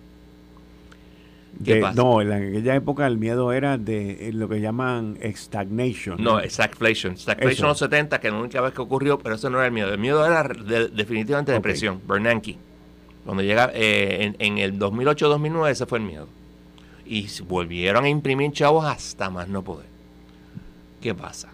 [1.95, 6.23] no, en aquella época el miedo era de lo que llaman stagnation.
[6.23, 7.17] No, stagflation.
[7.17, 9.67] Stagflation en los 70, que es la única vez que ocurrió, pero eso no era
[9.67, 9.93] el miedo.
[9.93, 12.01] El miedo era definitivamente depresión.
[12.07, 12.57] Bernanke.
[13.25, 16.29] Cuando llega eh, en, el 2008-2009, ese fue el miedo.
[17.07, 19.87] Y volvieron a imprimir chavos hasta más no poder.
[21.01, 21.51] ¿Qué pasa?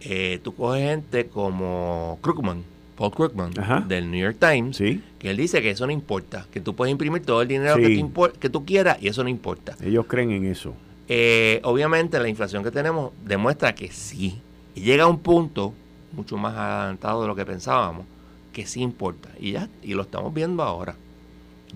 [0.00, 2.64] Eh, tú coges gente como Krugman,
[3.02, 3.52] Paul Krugman,
[3.88, 7.22] del New York Times, que él dice que eso no importa, que tú puedes imprimir
[7.22, 9.76] todo el dinero que, tú quieras y eso no importa.
[9.82, 10.72] Ellos creen en eso.
[11.08, 14.40] Eh, obviamente la inflación que tenemos demuestra que sí.
[14.76, 15.74] Y llega a un punto
[16.12, 18.06] mucho más adelantado de lo que pensábamos,
[18.52, 19.30] que sí importa.
[19.40, 20.94] Y ya, y lo estamos viendo ahora.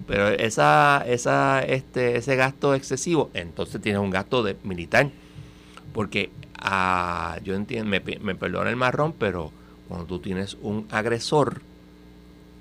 [0.07, 5.11] Pero esa, esa, este, ese gasto excesivo, entonces tienes un gasto de militar.
[5.93, 9.51] Porque ah, yo entiendo, me, me perdona el marrón, pero
[9.88, 11.62] cuando tú tienes un agresor,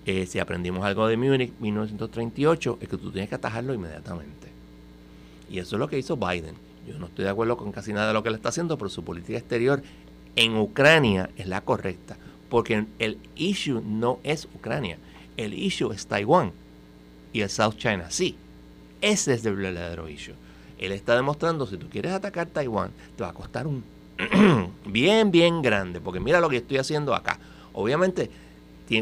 [0.05, 4.49] eh, si aprendimos algo de Múnich 1938, es que tú tienes que atajarlo inmediatamente.
[5.49, 6.55] Y eso es lo que hizo Biden.
[6.88, 8.89] Yo no estoy de acuerdo con casi nada de lo que él está haciendo, pero
[8.89, 9.81] su política exterior
[10.35, 12.17] en Ucrania es la correcta.
[12.49, 14.97] Porque el issue no es Ucrania,
[15.35, 16.51] el issue es Taiwán
[17.33, 18.33] y el South China Sea.
[19.01, 20.35] Ese es el verdadero issue.
[20.77, 23.83] Él está demostrando, si tú quieres atacar Taiwán, te va a costar un
[24.86, 27.39] bien, bien grande, porque mira lo que estoy haciendo acá.
[27.73, 28.30] Obviamente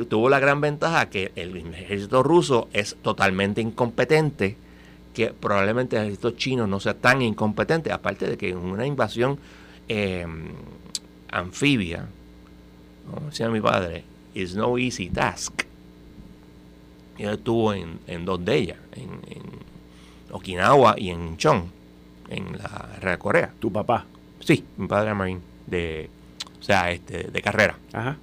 [0.08, 4.56] tuvo la gran ventaja que el ejército ruso es totalmente incompetente,
[5.13, 9.38] que probablemente el ejército chino no sea tan incompetente, aparte de que en una invasión
[9.89, 10.26] eh,
[11.30, 12.08] anfibia,
[13.12, 15.63] como decía mi padre, is no easy task.
[17.17, 19.43] Él estuvo en, dos de ellas, en, en
[20.32, 21.65] Okinawa y en Chong,
[22.30, 23.54] en la Guerra de Corea.
[23.60, 24.06] ¿Tu papá?
[24.43, 26.10] Sí, mi padre era marine, de,
[26.60, 27.77] o sea, este, de carrera.
[27.93, 28.17] Ajá.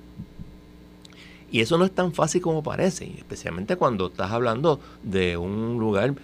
[1.50, 6.14] Y eso no es tan fácil como parece, especialmente cuando estás hablando de un lugar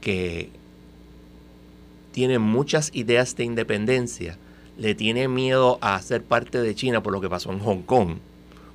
[0.00, 0.50] que
[2.12, 4.36] tiene muchas ideas de independencia,
[4.76, 8.18] le tiene miedo a ser parte de China por lo que pasó en Hong Kong.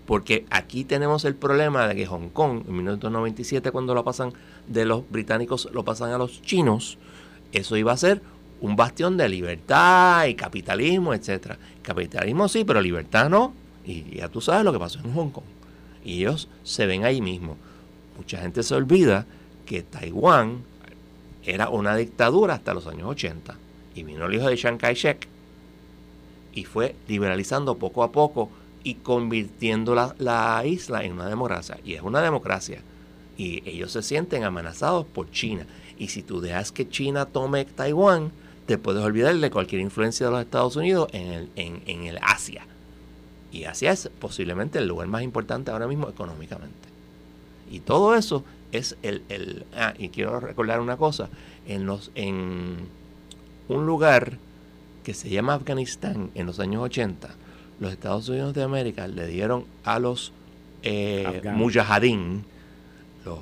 [0.08, 4.34] Porque aquí tenemos el problema de que Hong Kong, en 1997, cuando lo pasan
[4.68, 6.98] de los británicos, lo pasan a los chinos,
[7.52, 8.22] eso iba a ser
[8.62, 11.58] un bastión de libertad y capitalismo, etcétera.
[11.82, 13.54] Capitalismo sí, pero libertad no.
[13.86, 15.46] Y ya tú sabes lo que pasó en Hong Kong.
[16.04, 17.58] Y ellos se ven ahí mismo.
[18.18, 19.26] Mucha gente se olvida
[19.66, 20.64] que Taiwán
[21.44, 23.56] era una dictadura hasta los años 80.
[23.96, 25.28] Y vino el hijo de Chiang Kai-shek
[26.54, 28.50] y fue liberalizando poco a poco
[28.84, 31.80] y convirtiendo la, la, isla en una democracia.
[31.86, 32.82] Y es una democracia.
[33.38, 35.66] Y ellos se sienten amenazados por China.
[35.98, 38.32] Y si tú dejas que China tome Taiwán,
[38.70, 42.68] te puedes olvidar de cualquier influencia de los Estados Unidos en el, en, el Asia.
[43.52, 46.88] Y Asia es posiblemente el lugar más importante ahora mismo económicamente.
[47.72, 51.30] Y todo eso es el, el ah, y quiero recordar una cosa,
[51.68, 52.76] en los en
[53.70, 54.38] un lugar
[55.04, 57.28] que se llama Afganistán en los años 80,
[57.80, 60.32] los Estados Unidos de América le dieron a los
[60.84, 62.46] eh, mujahideen,
[63.26, 63.40] los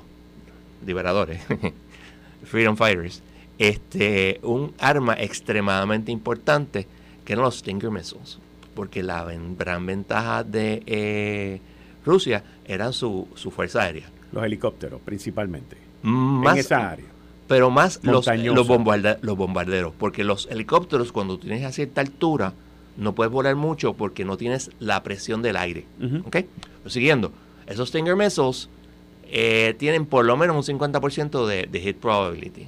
[0.86, 1.42] liberadores,
[2.44, 3.22] freedom fighters,
[3.58, 6.86] este, un arma extremadamente importante
[7.24, 8.38] que eran los Stinger Missiles,
[8.74, 9.26] porque la
[9.58, 11.60] gran ventaja de eh,
[12.04, 14.10] Rusia era su, su, fuerza aérea.
[14.32, 15.76] Los helicópteros, principalmente.
[16.02, 17.06] en esa área.
[17.48, 22.52] Pero más los, los, bombarderos, porque los helicópteros, cuando tienes a cierta altura,
[22.96, 25.86] no puedes volar mucho porque no tienes la presión del aire.
[26.86, 27.32] siguiendo,
[27.66, 28.68] esos Stinger Missiles
[29.30, 32.66] eh, tienen por lo menos un 50% de, de hit probability.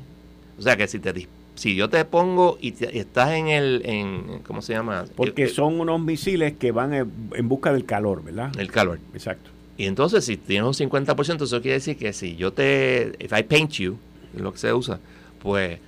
[0.60, 4.62] O sea que si te si yo te pongo y, estás en el, en, ¿cómo
[4.62, 5.06] se llama?
[5.16, 8.52] Porque son unos misiles que van en, busca del calor, ¿verdad?
[8.58, 9.00] El calor.
[9.14, 9.50] Exacto.
[9.78, 13.42] Y entonces si tienes un 50%, eso quiere decir que si yo te, if I
[13.42, 13.96] paint you,
[14.34, 15.00] es lo que se usa,
[15.42, 15.78] pues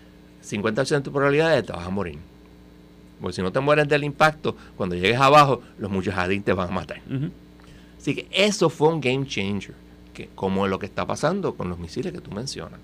[0.43, 2.19] 50% de probabilidades te vas a morir.
[3.21, 6.73] Porque si no te mueres del impacto, cuando llegues abajo, los mujahideen te van a
[6.73, 7.03] matar.
[7.99, 9.75] Así que eso fue un game changer,
[10.15, 12.81] que, como lo que está pasando con los misiles que tú mencionas.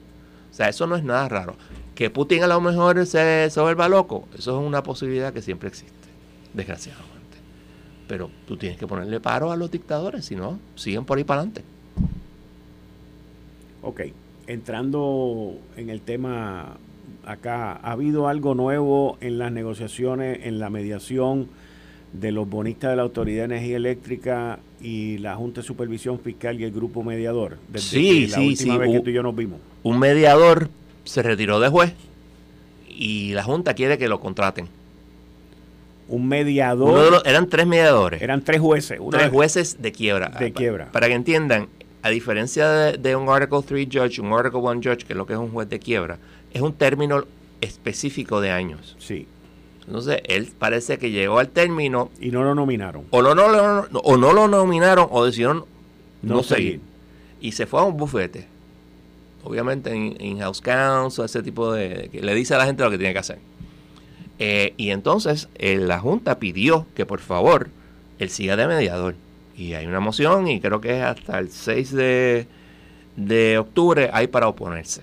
[0.59, 1.55] Sea, eso no es nada raro.
[1.95, 6.09] Que Putin a lo mejor se, se loco, eso es una posibilidad que siempre existe,
[6.53, 7.39] desgraciadamente.
[8.09, 11.43] Pero tú tienes que ponerle paro a los dictadores, si no, siguen por ahí para
[11.43, 11.63] adelante.
[13.83, 14.01] Ok,
[14.49, 16.77] entrando en el tema
[17.25, 21.47] acá, ¿ha habido algo nuevo en las negociaciones, en la mediación
[22.13, 26.61] de los bonistas de la Autoridad de Energía Eléctrica y la Junta de Supervisión Fiscal
[26.61, 27.59] y el grupo mediador?
[27.69, 28.81] Desde sí, la sí, última sí.
[28.81, 29.61] vez que tú y yo nos vimos.
[29.83, 30.71] Un mediador
[31.05, 31.95] se retiró de juez
[32.89, 34.69] y la Junta quiere que lo contraten.
[36.09, 37.23] Un mediador.
[37.27, 38.23] eran tres mediadores.
[38.23, 38.99] Eran tres jueces.
[39.11, 40.29] tres jueces de quiebra.
[40.29, 40.91] De quiebra.
[40.91, 41.69] Para, que entiendan,
[42.03, 45.35] a diferencia de, un Article 3 Judge, un Article 1 Judge, que es lo que
[45.35, 46.19] es un juez de quiebra,
[46.53, 47.25] es un término
[47.61, 48.97] específico de años.
[48.99, 49.27] Sí.
[49.89, 52.11] Entonces, él parece que llegó al término.
[52.21, 53.07] Y no lo nominaron.
[53.09, 55.65] O, no, o no lo nominaron o decidieron
[56.21, 56.81] no, seguir.
[57.41, 58.47] Y se fue a un bufete.
[59.45, 62.11] Obviamente, en house counsel, ese tipo de.
[62.13, 63.39] que le dice a la gente lo que tiene que hacer.
[64.39, 67.71] Eh, y entonces eh, la Junta pidió que por favor
[68.19, 69.15] él siga de mediador.
[69.57, 72.47] Y hay una moción y creo que es hasta el 6 de,
[73.17, 75.03] de octubre hay para oponerse.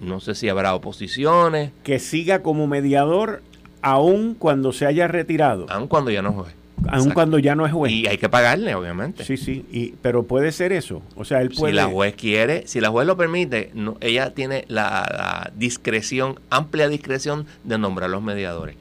[0.00, 1.72] No sé si habrá oposiciones.
[1.84, 3.42] Que siga como mediador
[3.86, 5.66] aún cuando se haya retirado.
[5.70, 6.50] Aún cuando ya no juegue.
[6.88, 7.92] Aun cuando ya no es juez.
[7.92, 9.24] Y hay que pagarle, obviamente.
[9.24, 11.02] Sí, sí, y, pero puede ser eso.
[11.14, 11.72] O sea, él puede...
[11.72, 16.88] Si la juez quiere, si la juez lo permite, no, ella tiene la, discreción, amplia
[16.88, 18.76] discreción de nombrar los mediadores.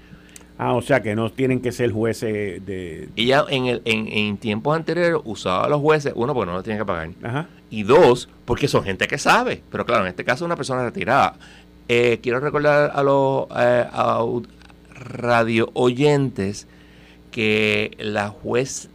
[0.57, 3.09] Ah, o sea que no tienen que ser jueces de...
[3.15, 6.63] Ella en, el, en, en tiempos anteriores usaba a los jueces, uno, porque no lo
[6.63, 7.09] tiene que pagar.
[7.21, 7.47] Ajá.
[7.69, 9.61] Y dos, porque son gente que sabe.
[9.71, 11.35] Pero claro, en este caso una persona retirada.
[11.87, 13.85] Eh, quiero recordar a los eh,
[14.95, 16.67] radio oyentes
[17.31, 18.89] que la juez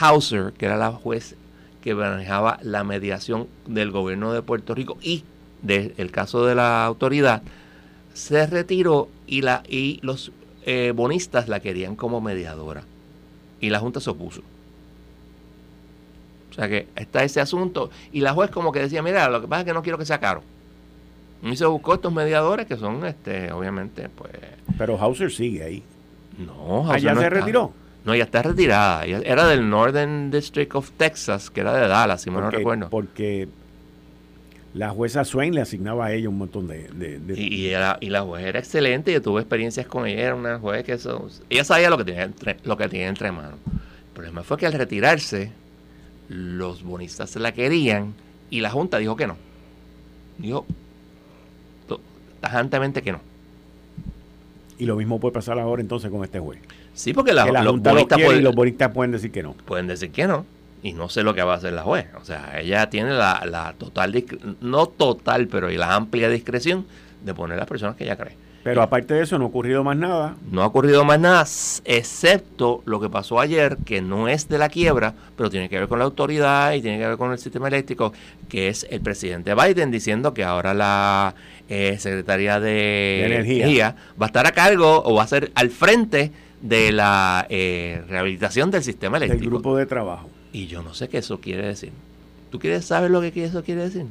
[0.00, 1.36] Hauser, que era la juez
[1.82, 5.24] que manejaba la mediación del gobierno de Puerto Rico y
[5.62, 7.42] del caso de la autoridad,
[8.14, 10.32] se retiró y, la, y los
[10.64, 12.84] eh, bonistas la querían como mediadora.
[13.60, 14.42] Y la Junta se opuso.
[16.50, 17.90] O sea que está ese asunto.
[18.12, 20.06] Y la juez como que decía, mira, lo que pasa es que no quiero que
[20.06, 20.42] sea caro.
[21.44, 24.32] Y se buscó estos mediadores que son, este, obviamente, pues...
[24.78, 25.82] Pero Hauser sigue ahí.
[26.38, 27.72] No, Hauser ¿Ah, no se retiró?
[28.04, 29.04] No, ya está retirada.
[29.04, 32.88] era del Northern District of Texas, que era de Dallas, si me no recuerdo.
[32.88, 33.48] Porque
[34.72, 37.20] la jueza Swain le asignaba a ella un montón de...
[37.36, 40.94] Y, y, la juez era excelente, yo tuve experiencias con ella, era una juez que
[40.94, 41.28] eso...
[41.50, 43.58] Ella sabía lo que tenía entre, lo que tenía entre manos.
[43.66, 45.52] El problema fue que al retirarse,
[46.28, 48.14] los bonistas se la querían
[48.48, 49.36] y la Junta dijo que no.
[50.38, 50.66] Dijo
[52.44, 53.20] tajantemente que no.
[54.78, 56.60] Y lo mismo puede pasar ahora entonces con este juez.
[56.92, 59.52] Sí, porque la, los, bonistas pueden, los bonistas pueden decir que no.
[59.52, 60.44] Pueden decir que no.
[60.82, 62.06] Y no sé lo que va a hacer la juez.
[62.20, 64.24] O sea, ella tiene la, la total,
[64.60, 66.84] no total, pero la amplia discreción
[67.24, 68.36] de poner las personas que ella cree.
[68.64, 70.36] Pero aparte de eso, no ha ocurrido más nada.
[70.50, 71.44] No ha ocurrido más nada,
[71.84, 75.86] excepto lo que pasó ayer, que no es de la quiebra, pero tiene que ver
[75.86, 78.14] con la autoridad y tiene que ver con el sistema eléctrico,
[78.48, 81.34] que es el presidente Biden diciendo que ahora la
[81.68, 83.96] eh, Secretaría de, energía.
[84.20, 88.70] va a estar a cargo o va a ser al frente de la eh, rehabilitación
[88.70, 89.42] del sistema eléctrico.
[89.42, 90.30] Del grupo de trabajo.
[90.54, 91.92] Y yo no sé qué eso quiere decir.
[92.50, 94.06] ¿Tú quieres saber lo que eso quiere decir?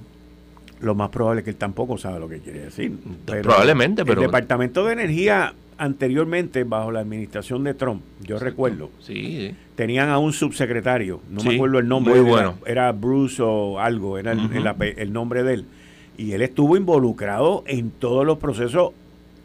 [0.83, 2.97] Lo más probable es que él tampoco sabe lo que quiere decir.
[3.25, 4.21] Probablemente, pero...
[4.21, 10.17] El Departamento de Energía anteriormente, bajo la administración de Trump, yo recuerdo, sí, tenían a
[10.17, 12.55] un subsecretario, no me acuerdo el nombre, muy bueno.
[12.65, 15.65] era, Bruce o algo, era el, nombre de él,
[16.17, 18.91] y él estuvo involucrado en todos los procesos.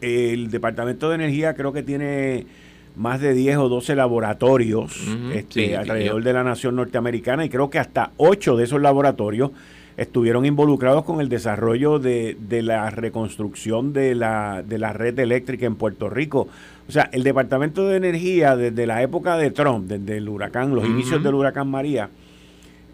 [0.01, 2.47] El Departamento de Energía creo que tiene
[2.95, 4.97] más de 10 o 12 laboratorios
[5.33, 9.51] este, alrededor de la nación norteamericana y creo que hasta 8 de esos laboratorios
[9.99, 15.77] estuvieron involucrados con el desarrollo de, la reconstrucción de la, de la red eléctrica en
[15.77, 16.49] Puerto Rico.
[16.89, 20.87] O sea, el Departamento de Energía desde la época de Trump, desde el huracán, los
[20.87, 22.09] inicios del huracán María,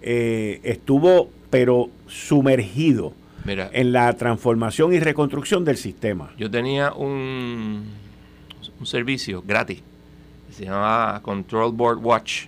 [0.02, 3.12] eh, estuvo pero sumergido
[3.46, 6.32] en la transformación y reconstrucción del sistema.
[6.36, 7.84] Yo tenía un,
[8.80, 9.82] un servicio gratis
[10.54, 12.46] se llamaba Control Board Watch,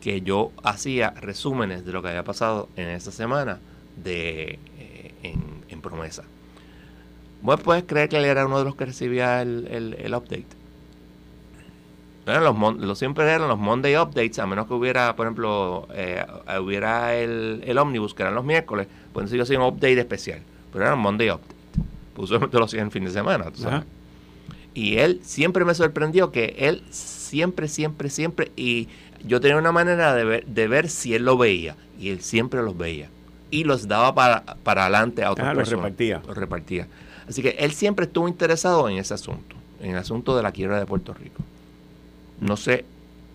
[0.00, 3.60] que yo hacía resúmenes de lo que había pasado en esa semana
[4.02, 6.24] de, eh, en, promesa.
[7.40, 9.66] ¿Vos puedes creer que él era uno de los que recibía el,
[9.98, 10.44] el, update?
[12.26, 16.22] los, los, siempre eran los Monday Updates, a menos que hubiera, por ejemplo, eh,
[16.60, 20.84] hubiera el, el Omnibus, que eran los miércoles, pues yo hacía un update especial, pero
[20.84, 21.54] era un Monday Update.
[22.12, 23.84] Pues usualmente lo hacía en fin de semana, ¿tú sabes?
[24.74, 28.88] Y él siempre me sorprendió que él siempre, siempre, siempre, y
[29.26, 32.62] yo tenía una manera de ver, de ver si él lo veía, y él siempre
[32.62, 33.08] los veía.
[33.50, 35.82] Y los daba para, para adelante a otras ah, personas.
[35.82, 36.22] Los repartía.
[36.26, 36.86] Los repartía.
[37.28, 40.78] Así que él siempre estuvo interesado en ese asunto, en el asunto de la quiebra
[40.78, 41.42] de Puerto Rico.
[42.40, 42.84] No sé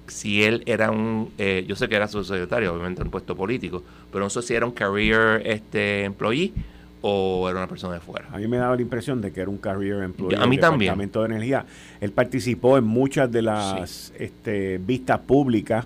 [0.08, 3.84] si él era un, eh, yo sé que era su secretario, obviamente un puesto político,
[4.12, 6.54] pero no sé si era un career este, employee
[7.02, 8.28] o era una persona de fuera.
[8.32, 10.62] A mí me daba la impresión de que era un career employee a mí del
[10.62, 10.90] también.
[10.90, 11.66] Departamento de Energía.
[12.02, 15.86] Él participó en muchas de las este, vistas públicas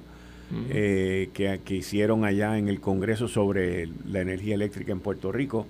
[0.70, 5.68] eh, que, que hicieron allá en el Congreso sobre la energía eléctrica en Puerto Rico.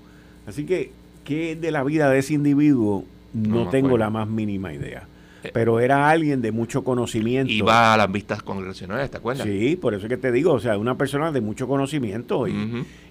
[0.48, 0.92] Así que,
[1.24, 3.06] ¿qué de la vida de ese individuo?
[3.34, 3.98] No, tengo acuerdo.
[3.98, 5.08] la más mínima idea.
[5.44, 7.52] Eh, Pero era alguien de mucho conocimiento.
[7.54, 9.48] Iba a las vistas congresionales, ¿te acuerdas?
[9.48, 12.52] Sí, por eso es que te digo, o sea, una persona de mucho conocimiento y,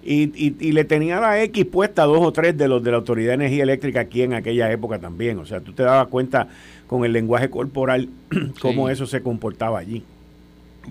[0.03, 2.91] y, y- y le tenía la X puesta a dos o tres de los de
[2.91, 5.39] la Autoridad de Energía Eléctrica aquí en aquella época también.
[5.39, 6.47] O sea, tú te dabas cuenta
[6.87, 8.09] con el lenguaje corporal
[8.61, 8.93] cómo Sí.
[8.93, 10.03] eso se comportaba allí.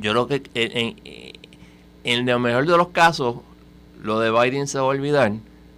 [0.00, 1.32] Yo creo que en, en,
[2.04, 3.36] en el mejor de los casos,
[4.02, 5.32] lo de Biden se va a olvidar.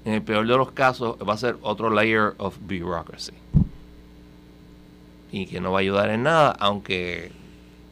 [0.04, 3.32] En el peor de los casos, va a ser otro layer of bureaucracy.
[5.32, 7.30] Y que no va a ayudar en nada, aunque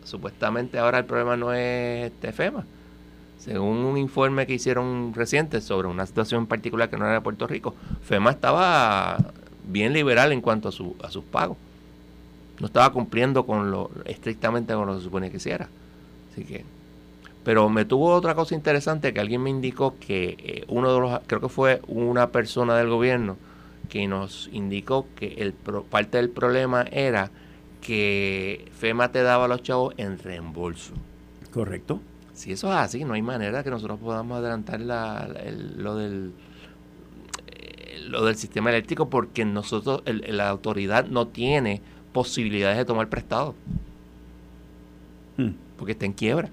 [0.04, 2.64] supuestamente ahora el problema no es FEMA.
[3.38, 7.46] Según un informe que hicieron reciente sobre una situación particular que no era de Puerto
[7.46, 9.16] Rico, FEMA estaba
[9.64, 11.56] bien liberal en cuanto a, su, a sus pagos.
[12.58, 15.68] No estaba cumpliendo con lo estrictamente con lo que se supone que hiciera.
[16.32, 16.64] Así que.
[17.44, 21.20] Pero me tuvo otra cosa interesante que alguien me indicó que eh, uno de los,
[21.26, 23.36] creo que fue una persona del gobierno
[23.88, 27.30] que nos indicó que el pro- parte del problema era
[27.80, 30.92] que FEMA te daba a los chavos en reembolso.
[31.52, 32.00] ¿Correcto?
[32.34, 35.94] Si eso es así, no hay manera que nosotros podamos adelantar la- la- el- lo
[35.96, 36.32] del
[38.08, 41.82] lo del sistema eléctrico porque nosotros el- la autoridad no tiene
[42.14, 43.54] posibilidades de tomar prestado
[45.36, 45.50] Hmm.
[45.76, 46.48] porque está en quiebra.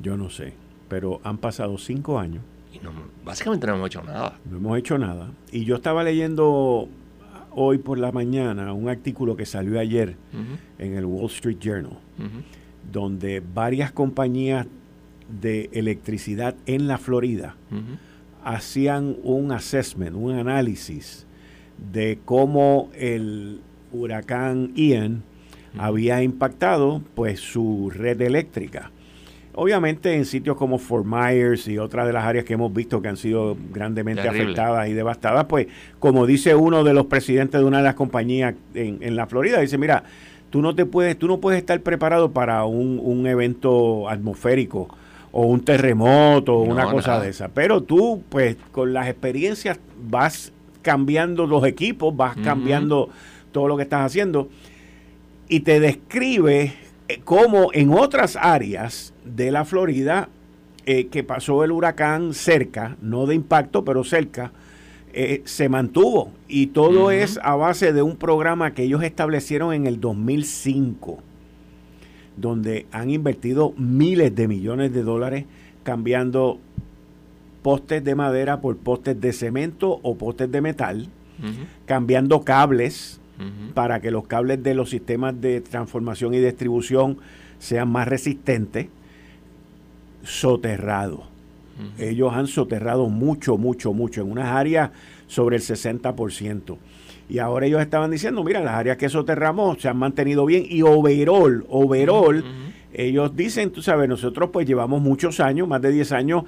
[0.00, 0.54] Yo no sé,
[0.88, 2.42] pero han pasado cinco años,
[2.72, 2.90] Y no,
[3.24, 4.38] básicamente no hemos hecho nada.
[4.50, 5.30] no hemos hecho nada.
[5.50, 6.88] Y yo estaba leyendo
[7.50, 10.16] hoy por la mañana un artículo que salió ayer
[10.78, 11.98] en el Wall Street Journal.
[12.92, 14.66] donde varias compañías
[15.40, 17.54] de electricidad en la Florida
[18.44, 21.26] hacían un assessment, un análisis
[21.92, 23.60] de cómo el
[23.92, 25.22] huracán Ian
[25.78, 28.90] había impactado pues su red eléctrica.
[29.54, 33.08] Obviamente en sitios como Fort Myers y otras de las áreas que hemos visto que
[33.08, 34.44] han sido grandemente Terrible.
[34.44, 35.66] afectadas y devastadas, pues
[35.98, 39.60] como dice uno de los presidentes de una de las compañías en, en la Florida,
[39.60, 40.04] dice, mira,
[40.48, 44.88] tú no te puedes, tú no puedes estar preparado para un, un evento atmosférico
[45.32, 47.22] o un terremoto o No, una cosa nada.
[47.24, 47.48] de esa.
[47.48, 50.50] Pero tú, pues, con las experiencias vas
[50.80, 53.10] cambiando los equipos, vas cambiando
[53.52, 54.48] todo lo que estás haciendo
[55.48, 56.72] y te describe
[57.12, 60.28] eh, cómo en otras áreas de la Florida
[60.86, 64.52] eh, que pasó el huracán cerca, no de impacto, pero cerca,
[65.12, 66.32] eh, se mantuvo.
[66.48, 71.18] Y todo es a base de un programa que ellos establecieron en el 2005,
[72.36, 75.44] donde han invertido miles de millones de dólares
[75.82, 76.58] cambiando
[77.62, 81.08] postes de madera por postes de cemento o postes de metal,
[81.86, 83.20] cambiando cables
[83.74, 87.18] para que los cables de los sistemas de transformación y distribución
[87.58, 88.88] sean más resistentes,
[90.22, 91.24] soterrado.
[91.98, 94.90] Ellos han soterrado mucho, mucho, mucho, en unas áreas
[95.26, 96.76] sobre el 60%.
[97.28, 100.82] Y ahora ellos estaban diciendo, mira, las áreas que soterramos se han mantenido bien y
[100.82, 102.44] overall, overall,
[102.92, 106.44] ellos dicen, tú sabes, nosotros pues llevamos muchos años, más de 10 años,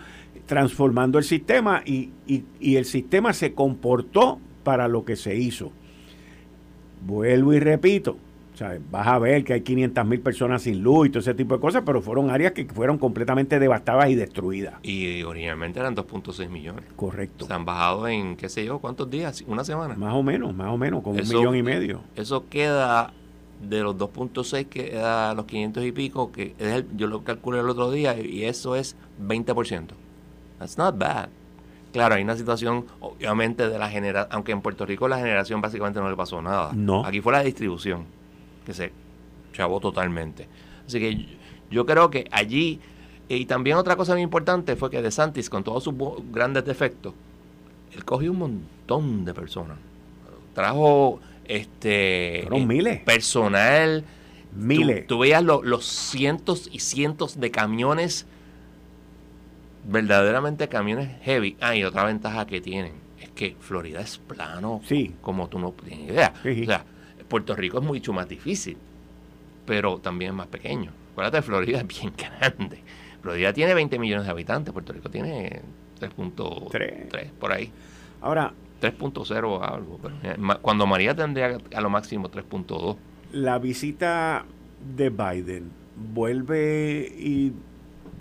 [0.47, 5.73] transformando el sistema y, y- y el sistema se comportó para lo que se hizo.
[7.07, 8.17] Vuelvo y repito,
[8.55, 8.81] ¿sabes?
[8.91, 11.61] vas a ver que hay 500 mil personas sin luz y todo ese tipo de
[11.61, 14.75] cosas, pero fueron áreas que fueron completamente devastadas y destruidas.
[14.83, 16.85] Y originalmente eran 2.6 millones.
[16.97, 17.47] Correcto.
[17.47, 19.45] Se han bajado en, qué sé yo, ¿cuántos días?
[19.47, 19.95] ¿Una semana?
[19.97, 22.01] Más o menos, más o menos, con Eso- un millón y medio.
[22.17, 23.13] Eso queda
[23.63, 27.61] de los 2.6 que da los 500 y pico, que es el- yo lo calculé
[27.61, 29.95] el otro día, y eso es 20%.
[30.59, 31.29] That's not bad.
[31.95, 35.99] Claro, hay una situación, obviamente, de la generación, aunque en Puerto Rico la generación básicamente
[36.01, 36.73] no le pasó nada.
[36.75, 37.07] No.
[37.07, 38.05] Aquí fue la distribución,
[38.67, 38.93] que se
[39.55, 40.47] chavó totalmente.
[40.87, 41.27] Así que
[41.71, 42.81] yo, creo que allí,
[43.29, 45.95] y también otra cosa muy importante fue que De Santis, con todos sus
[46.33, 47.15] grandes defectos,
[47.95, 49.79] él cogió un montón de personas.
[50.53, 53.01] Trajo este Fueron eh, miles.
[53.03, 54.05] personal.
[54.57, 55.07] Miles.
[55.07, 58.27] Tú, tú veías lo- los cientos y cientos de camiones,
[59.87, 61.57] verdaderamente camiones heavy.
[61.61, 65.15] Ah, y otra ventaja que tienen es que Florida es plano, Sí.
[65.21, 66.33] como tú no tienes idea.
[66.43, 66.63] Sí, sí.
[66.63, 66.85] O sea,
[67.29, 68.77] Puerto Rico es mucho más difícil,
[69.67, 70.91] pero también es más pequeño.
[71.13, 72.79] Acuérdate, Florida es bien grande.
[73.23, 75.63] Florida tiene 20 millones de habitantes, Puerto Rico tiene
[76.01, 77.31] 3.3 Tres.
[77.39, 77.71] por ahí.
[78.21, 79.99] Ahora, 3.0 algo.
[80.03, 82.97] Pero, eh, cuando María tendría a lo máximo 3.2.
[83.33, 84.45] la visita
[84.97, 85.71] de Biden
[86.13, 87.53] vuelve y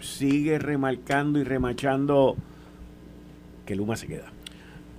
[0.03, 2.35] sigue remarcando y remachando
[3.65, 4.25] que Luma se queda.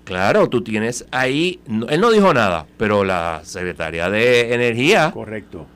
[0.05, 5.67] Claro, tú tienes ahí, él no dijo nada, pero la Secretaría de Energía correcto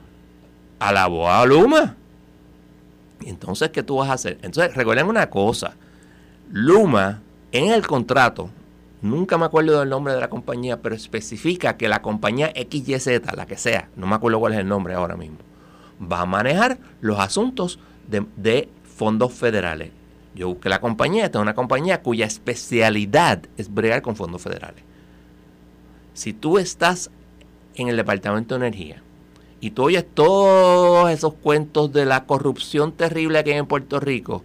[0.79, 1.97] alabó a Luma.
[3.25, 4.39] Entonces, ¿qué tú vas a hacer?
[4.43, 5.75] Entonces, recuerden una cosa,
[6.51, 7.21] Luma
[7.53, 8.51] en el contrato,
[9.01, 13.47] nunca me acuerdo del nombre de la compañía, pero especifica que la compañía XYZ, la
[13.47, 15.39] que sea, no me acuerdo cuál es el nombre ahora mismo,
[16.01, 18.69] va a manejar los asuntos de, de
[18.99, 19.93] fondos federales.
[20.35, 24.83] Yo busqué la compañía, esta es una compañía cuya especialidad es bregar con fondos federales.
[26.15, 27.11] Si tú estás
[27.77, 29.03] en el Departamento de Energía
[29.61, 34.43] y tú oyes todos esos cuentos de la corrupción terrible que hay en Puerto Rico,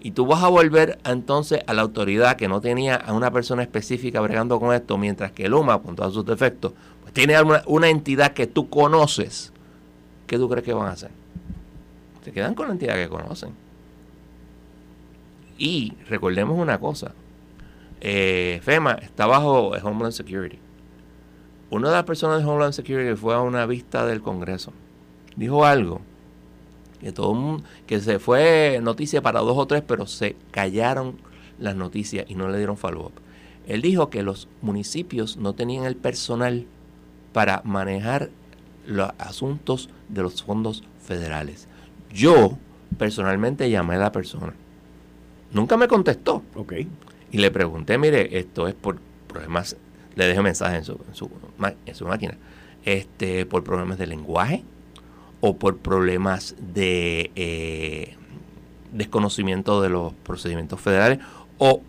[0.00, 3.62] y tú vas a volver entonces a la autoridad que no tenía a una persona
[3.62, 7.88] específica bregando con esto, mientras que Luma, con todos sus defectos, pues tiene una, una
[7.88, 9.52] entidad que tú conoces,
[10.28, 11.10] ¿qué tú crees que van a hacer?
[12.24, 13.65] Se quedan con la entidad que conocen.
[15.58, 17.14] Y recordemos una cosa,
[18.00, 20.58] eh, FEMA está bajo Homeland Security.
[21.70, 24.72] Una de las personas de Homeland Security fue a una vista del Congreso.
[25.34, 26.00] Dijo algo
[27.00, 31.16] que todo que se fue noticia para dos o tres, pero se callaron
[31.58, 33.12] las noticias y no le dieron follow-up.
[33.66, 36.66] Él dijo que los municipios no tenían el personal
[37.32, 38.30] para manejar
[38.86, 41.66] los asuntos de los fondos federales.
[42.12, 42.56] Yo
[42.96, 44.54] personalmente llamé a la persona
[45.56, 46.42] Nunca me contestó.
[46.54, 46.74] Ok.
[47.32, 49.74] Y le pregunté, mire, esto es por problemas,
[50.14, 51.30] le dejé mensaje en su, en su,
[51.86, 52.36] en su máquina,
[52.84, 54.64] este, por problemas de lenguaje
[55.40, 58.16] o por problemas de eh,
[58.92, 61.20] desconocimiento de los procedimientos federales
[61.56, 61.80] o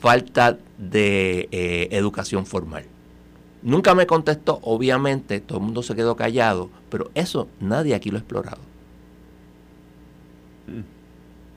[0.00, 2.86] falta de eh, educación formal.
[3.60, 8.16] Nunca me contestó, obviamente, todo el mundo se quedó callado, pero eso nadie aquí lo
[8.16, 8.62] ha explorado.
[10.66, 10.95] Mm.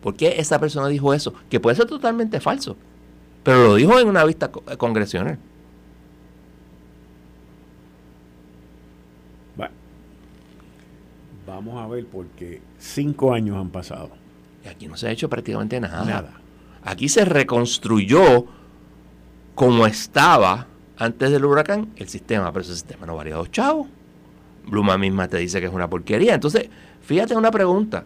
[0.02, 1.34] ¿Por qué esa persona dijo eso?
[1.50, 2.78] Que puede ser totalmente falso,
[3.44, 5.38] pero lo dijo en una vista eh, congresional.
[9.56, 9.74] Bueno,
[11.46, 14.12] vamos a ver porque cinco años han pasado.
[14.64, 16.06] Y aquí no se ha hecho prácticamente nada.
[16.06, 16.34] Nada.
[16.84, 18.46] Aquí se reconstruyó
[19.56, 23.88] como estaba antes del huracán el sistema, pero ese sistema no valía dos chavos.
[24.66, 26.36] Bluma misma te dice que es una porquería.
[26.36, 26.70] Entonces,
[27.02, 28.06] fíjate una pregunta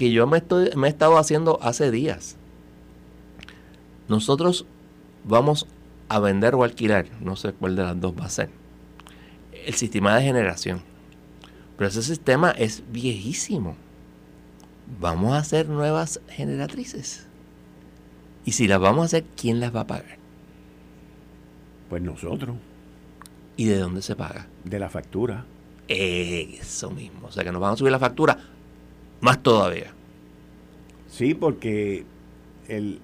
[0.00, 2.38] que yo me, estoy, me he estado haciendo hace días.
[4.08, 4.64] Nosotros
[5.24, 5.66] vamos
[6.08, 8.48] a vender o alquilar, no sé cuál de las dos va a ser,
[9.52, 10.80] el sistema de generación.
[11.76, 13.76] Pero ese sistema es viejísimo.
[14.98, 17.26] Vamos a hacer nuevas generatrices.
[18.46, 20.16] Y si las vamos a hacer, ¿quién las va a pagar?
[21.90, 22.56] Pues nosotros.
[23.58, 24.46] ¿Y de dónde se paga?
[24.64, 25.44] De la factura.
[25.88, 27.28] Eso mismo.
[27.28, 28.38] O sea que nos van a subir la factura
[29.20, 29.92] más todavía.
[31.08, 32.04] Sí, porque
[32.68, 33.00] el,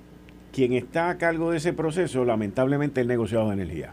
[0.53, 3.93] quien está a cargo de ese proceso, lamentablemente, es el negociado de energía.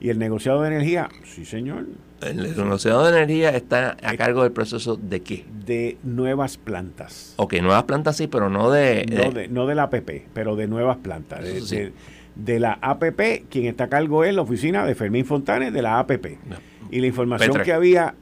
[0.00, 1.86] Y el negociado de energía, sí señor.
[2.20, 5.46] El negociado de energía está a cargo del proceso de qué?
[5.64, 7.34] De nuevas plantas.
[7.36, 9.06] Ok, nuevas plantas sí, pero no de...
[9.06, 11.42] No de, no de la APP, pero de nuevas plantas.
[11.42, 11.92] De,
[12.34, 15.98] de, la APP, quien está a cargo es la oficina de Fermín Fontanes de la
[15.98, 16.38] APP.
[16.90, 18.14] Y la información que había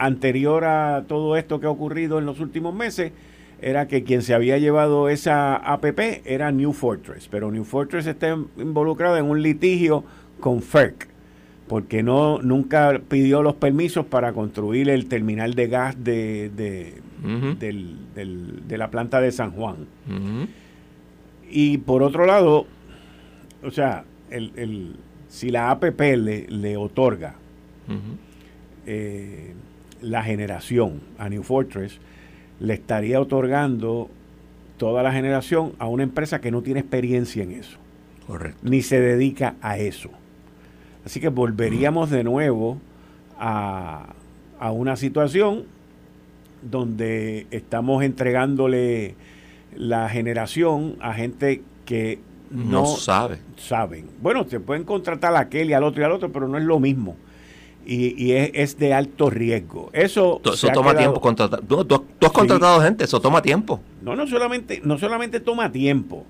[0.00, 3.12] anterior a todo esto que ha ocurrido en los últimos meses
[3.60, 8.36] era que quien se había llevado esa APP era New Fortress, pero New Fortress está
[8.56, 10.04] involucrado en un litigio
[10.40, 11.08] con FERC
[11.68, 16.96] porque no nunca pidió los permisos para construir el terminal de gas de, de,
[18.76, 19.86] la planta de San Juan.
[21.48, 22.66] Y por otro lado,
[23.62, 24.96] o sea, el,
[25.28, 27.36] si la APP le, le otorga
[30.02, 31.98] la generación a New Fortress,
[32.58, 34.10] le estaría otorgando
[34.76, 37.78] toda la generación a una empresa que no tiene experiencia en eso.
[38.26, 38.58] Correcto.
[38.62, 40.10] Ni se dedica a eso.
[41.04, 42.78] Así que volveríamos de nuevo
[43.38, 44.14] a,
[44.58, 45.64] a una situación
[46.62, 49.14] donde estamos entregándole
[49.74, 52.18] la generación a gente que
[52.50, 53.38] no, sabe.
[53.56, 54.06] saben.
[54.20, 56.64] Bueno, se pueden contratar a aquel y al otro y al otro, pero no es
[56.64, 57.16] lo mismo
[57.86, 59.90] y, es, de alto riesgo.
[59.92, 61.60] Eso, eso toma tiempo contratar.
[61.62, 63.80] Tú, has contratado gente, eso toma tiempo.
[64.02, 66.24] No, no solamente, no solamente toma tiempo,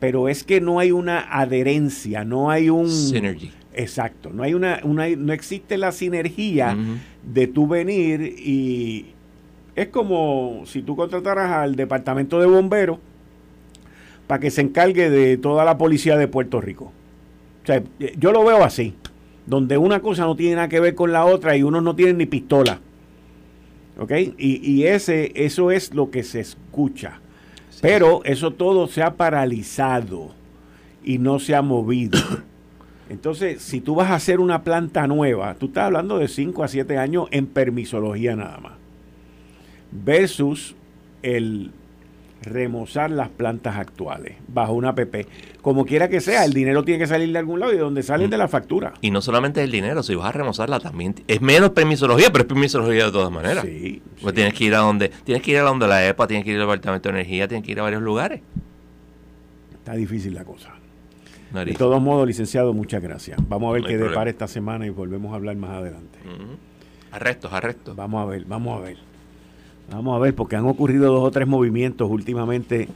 [0.00, 3.52] pero es que no hay una adherencia, no hay un synergy.
[3.74, 6.74] Exacto, no hay una, una no existe la sinergia
[7.22, 9.06] de tú venir y
[9.74, 12.98] es como si tú contrataras al departamento de bomberos
[14.26, 16.92] para que se encargue de toda la policía de Puerto Rico.
[17.62, 17.82] O sea,
[18.16, 18.94] yo lo veo así.
[19.46, 22.18] Donde una cosa no tiene nada que ver con la otra y unos no tienen
[22.18, 22.80] ni pistola.
[23.98, 24.12] ¿Ok?
[24.36, 27.20] Y, y ese, eso es lo que se escucha.
[27.80, 30.32] Pero eso todo se ha paralizado
[31.04, 32.18] y no se ha movido.
[33.08, 36.68] Entonces, si tú vas a hacer una planta nueva, tú estás hablando de 5 a
[36.68, 38.72] 7 años en permisología nada más.
[39.92, 40.74] Versus
[41.22, 41.70] el
[42.42, 45.26] remozar las plantas actuales bajo una APP.
[45.62, 48.02] Como quiera que sea, el dinero tiene que salir de algún lado y de donde
[48.02, 48.94] salen de la factura.
[49.00, 52.48] Y no solamente el dinero, si vas a remozarla también es menos permisología, pero es
[52.48, 53.64] permisología de todas maneras.
[53.64, 56.44] Sí, pues tienes que ir a donde tienes que ir a donde la EPA, tienes
[56.44, 58.42] que ir al departamento de energía, tienes que ir a varios lugares.
[59.74, 60.74] Está difícil la cosa.
[61.52, 63.38] De todos modos, licenciado, muchas gracias.
[63.48, 66.18] Vamos a ver qué depara esta semana y volvemos a hablar más adelante.
[67.12, 67.96] Arrestos, arrestos.
[67.96, 68.98] Vamos a ver, vamos a ver.
[69.90, 72.88] Vamos a ver, porque han ocurrido dos o tres movimientos últimamente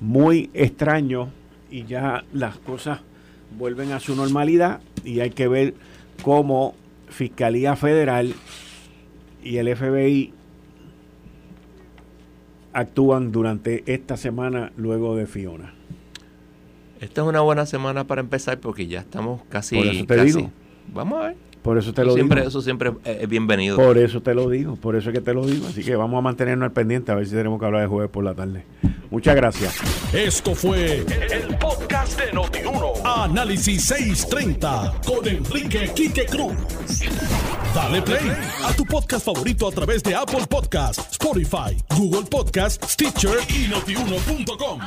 [0.00, 1.28] muy extraños
[1.70, 3.00] y ya las cosas
[3.58, 5.74] vuelven a su normalidad y hay que ver
[6.22, 6.74] cómo
[7.08, 8.34] Fiscalía Federal
[9.42, 10.32] y el FBI
[12.72, 15.72] actúan durante esta semana luego de Fiona.
[17.00, 19.76] Esta es una buena semana para empezar porque ya estamos casi...
[19.76, 20.50] Por eso te digo.
[20.92, 21.36] Vamos a ver.
[21.64, 22.48] Por eso te lo siempre, digo.
[22.50, 23.76] Eso siempre es bienvenido.
[23.76, 25.66] Por eso te lo digo, por eso es que te lo digo.
[25.66, 28.10] Así que vamos a mantenernos al pendiente a ver si tenemos que hablar de jueves
[28.10, 28.66] por la tarde.
[29.10, 29.80] Muchas gracias.
[30.12, 32.92] Esto fue el, podcast de Notiuno.
[33.02, 36.52] Análisis 630 con Enrique Quique Cruz.
[37.74, 38.30] Dale play
[38.62, 44.80] a tu podcast favorito a través de Apple Podcasts, Spotify, Google Podcasts, Stitcher y notiuno.com.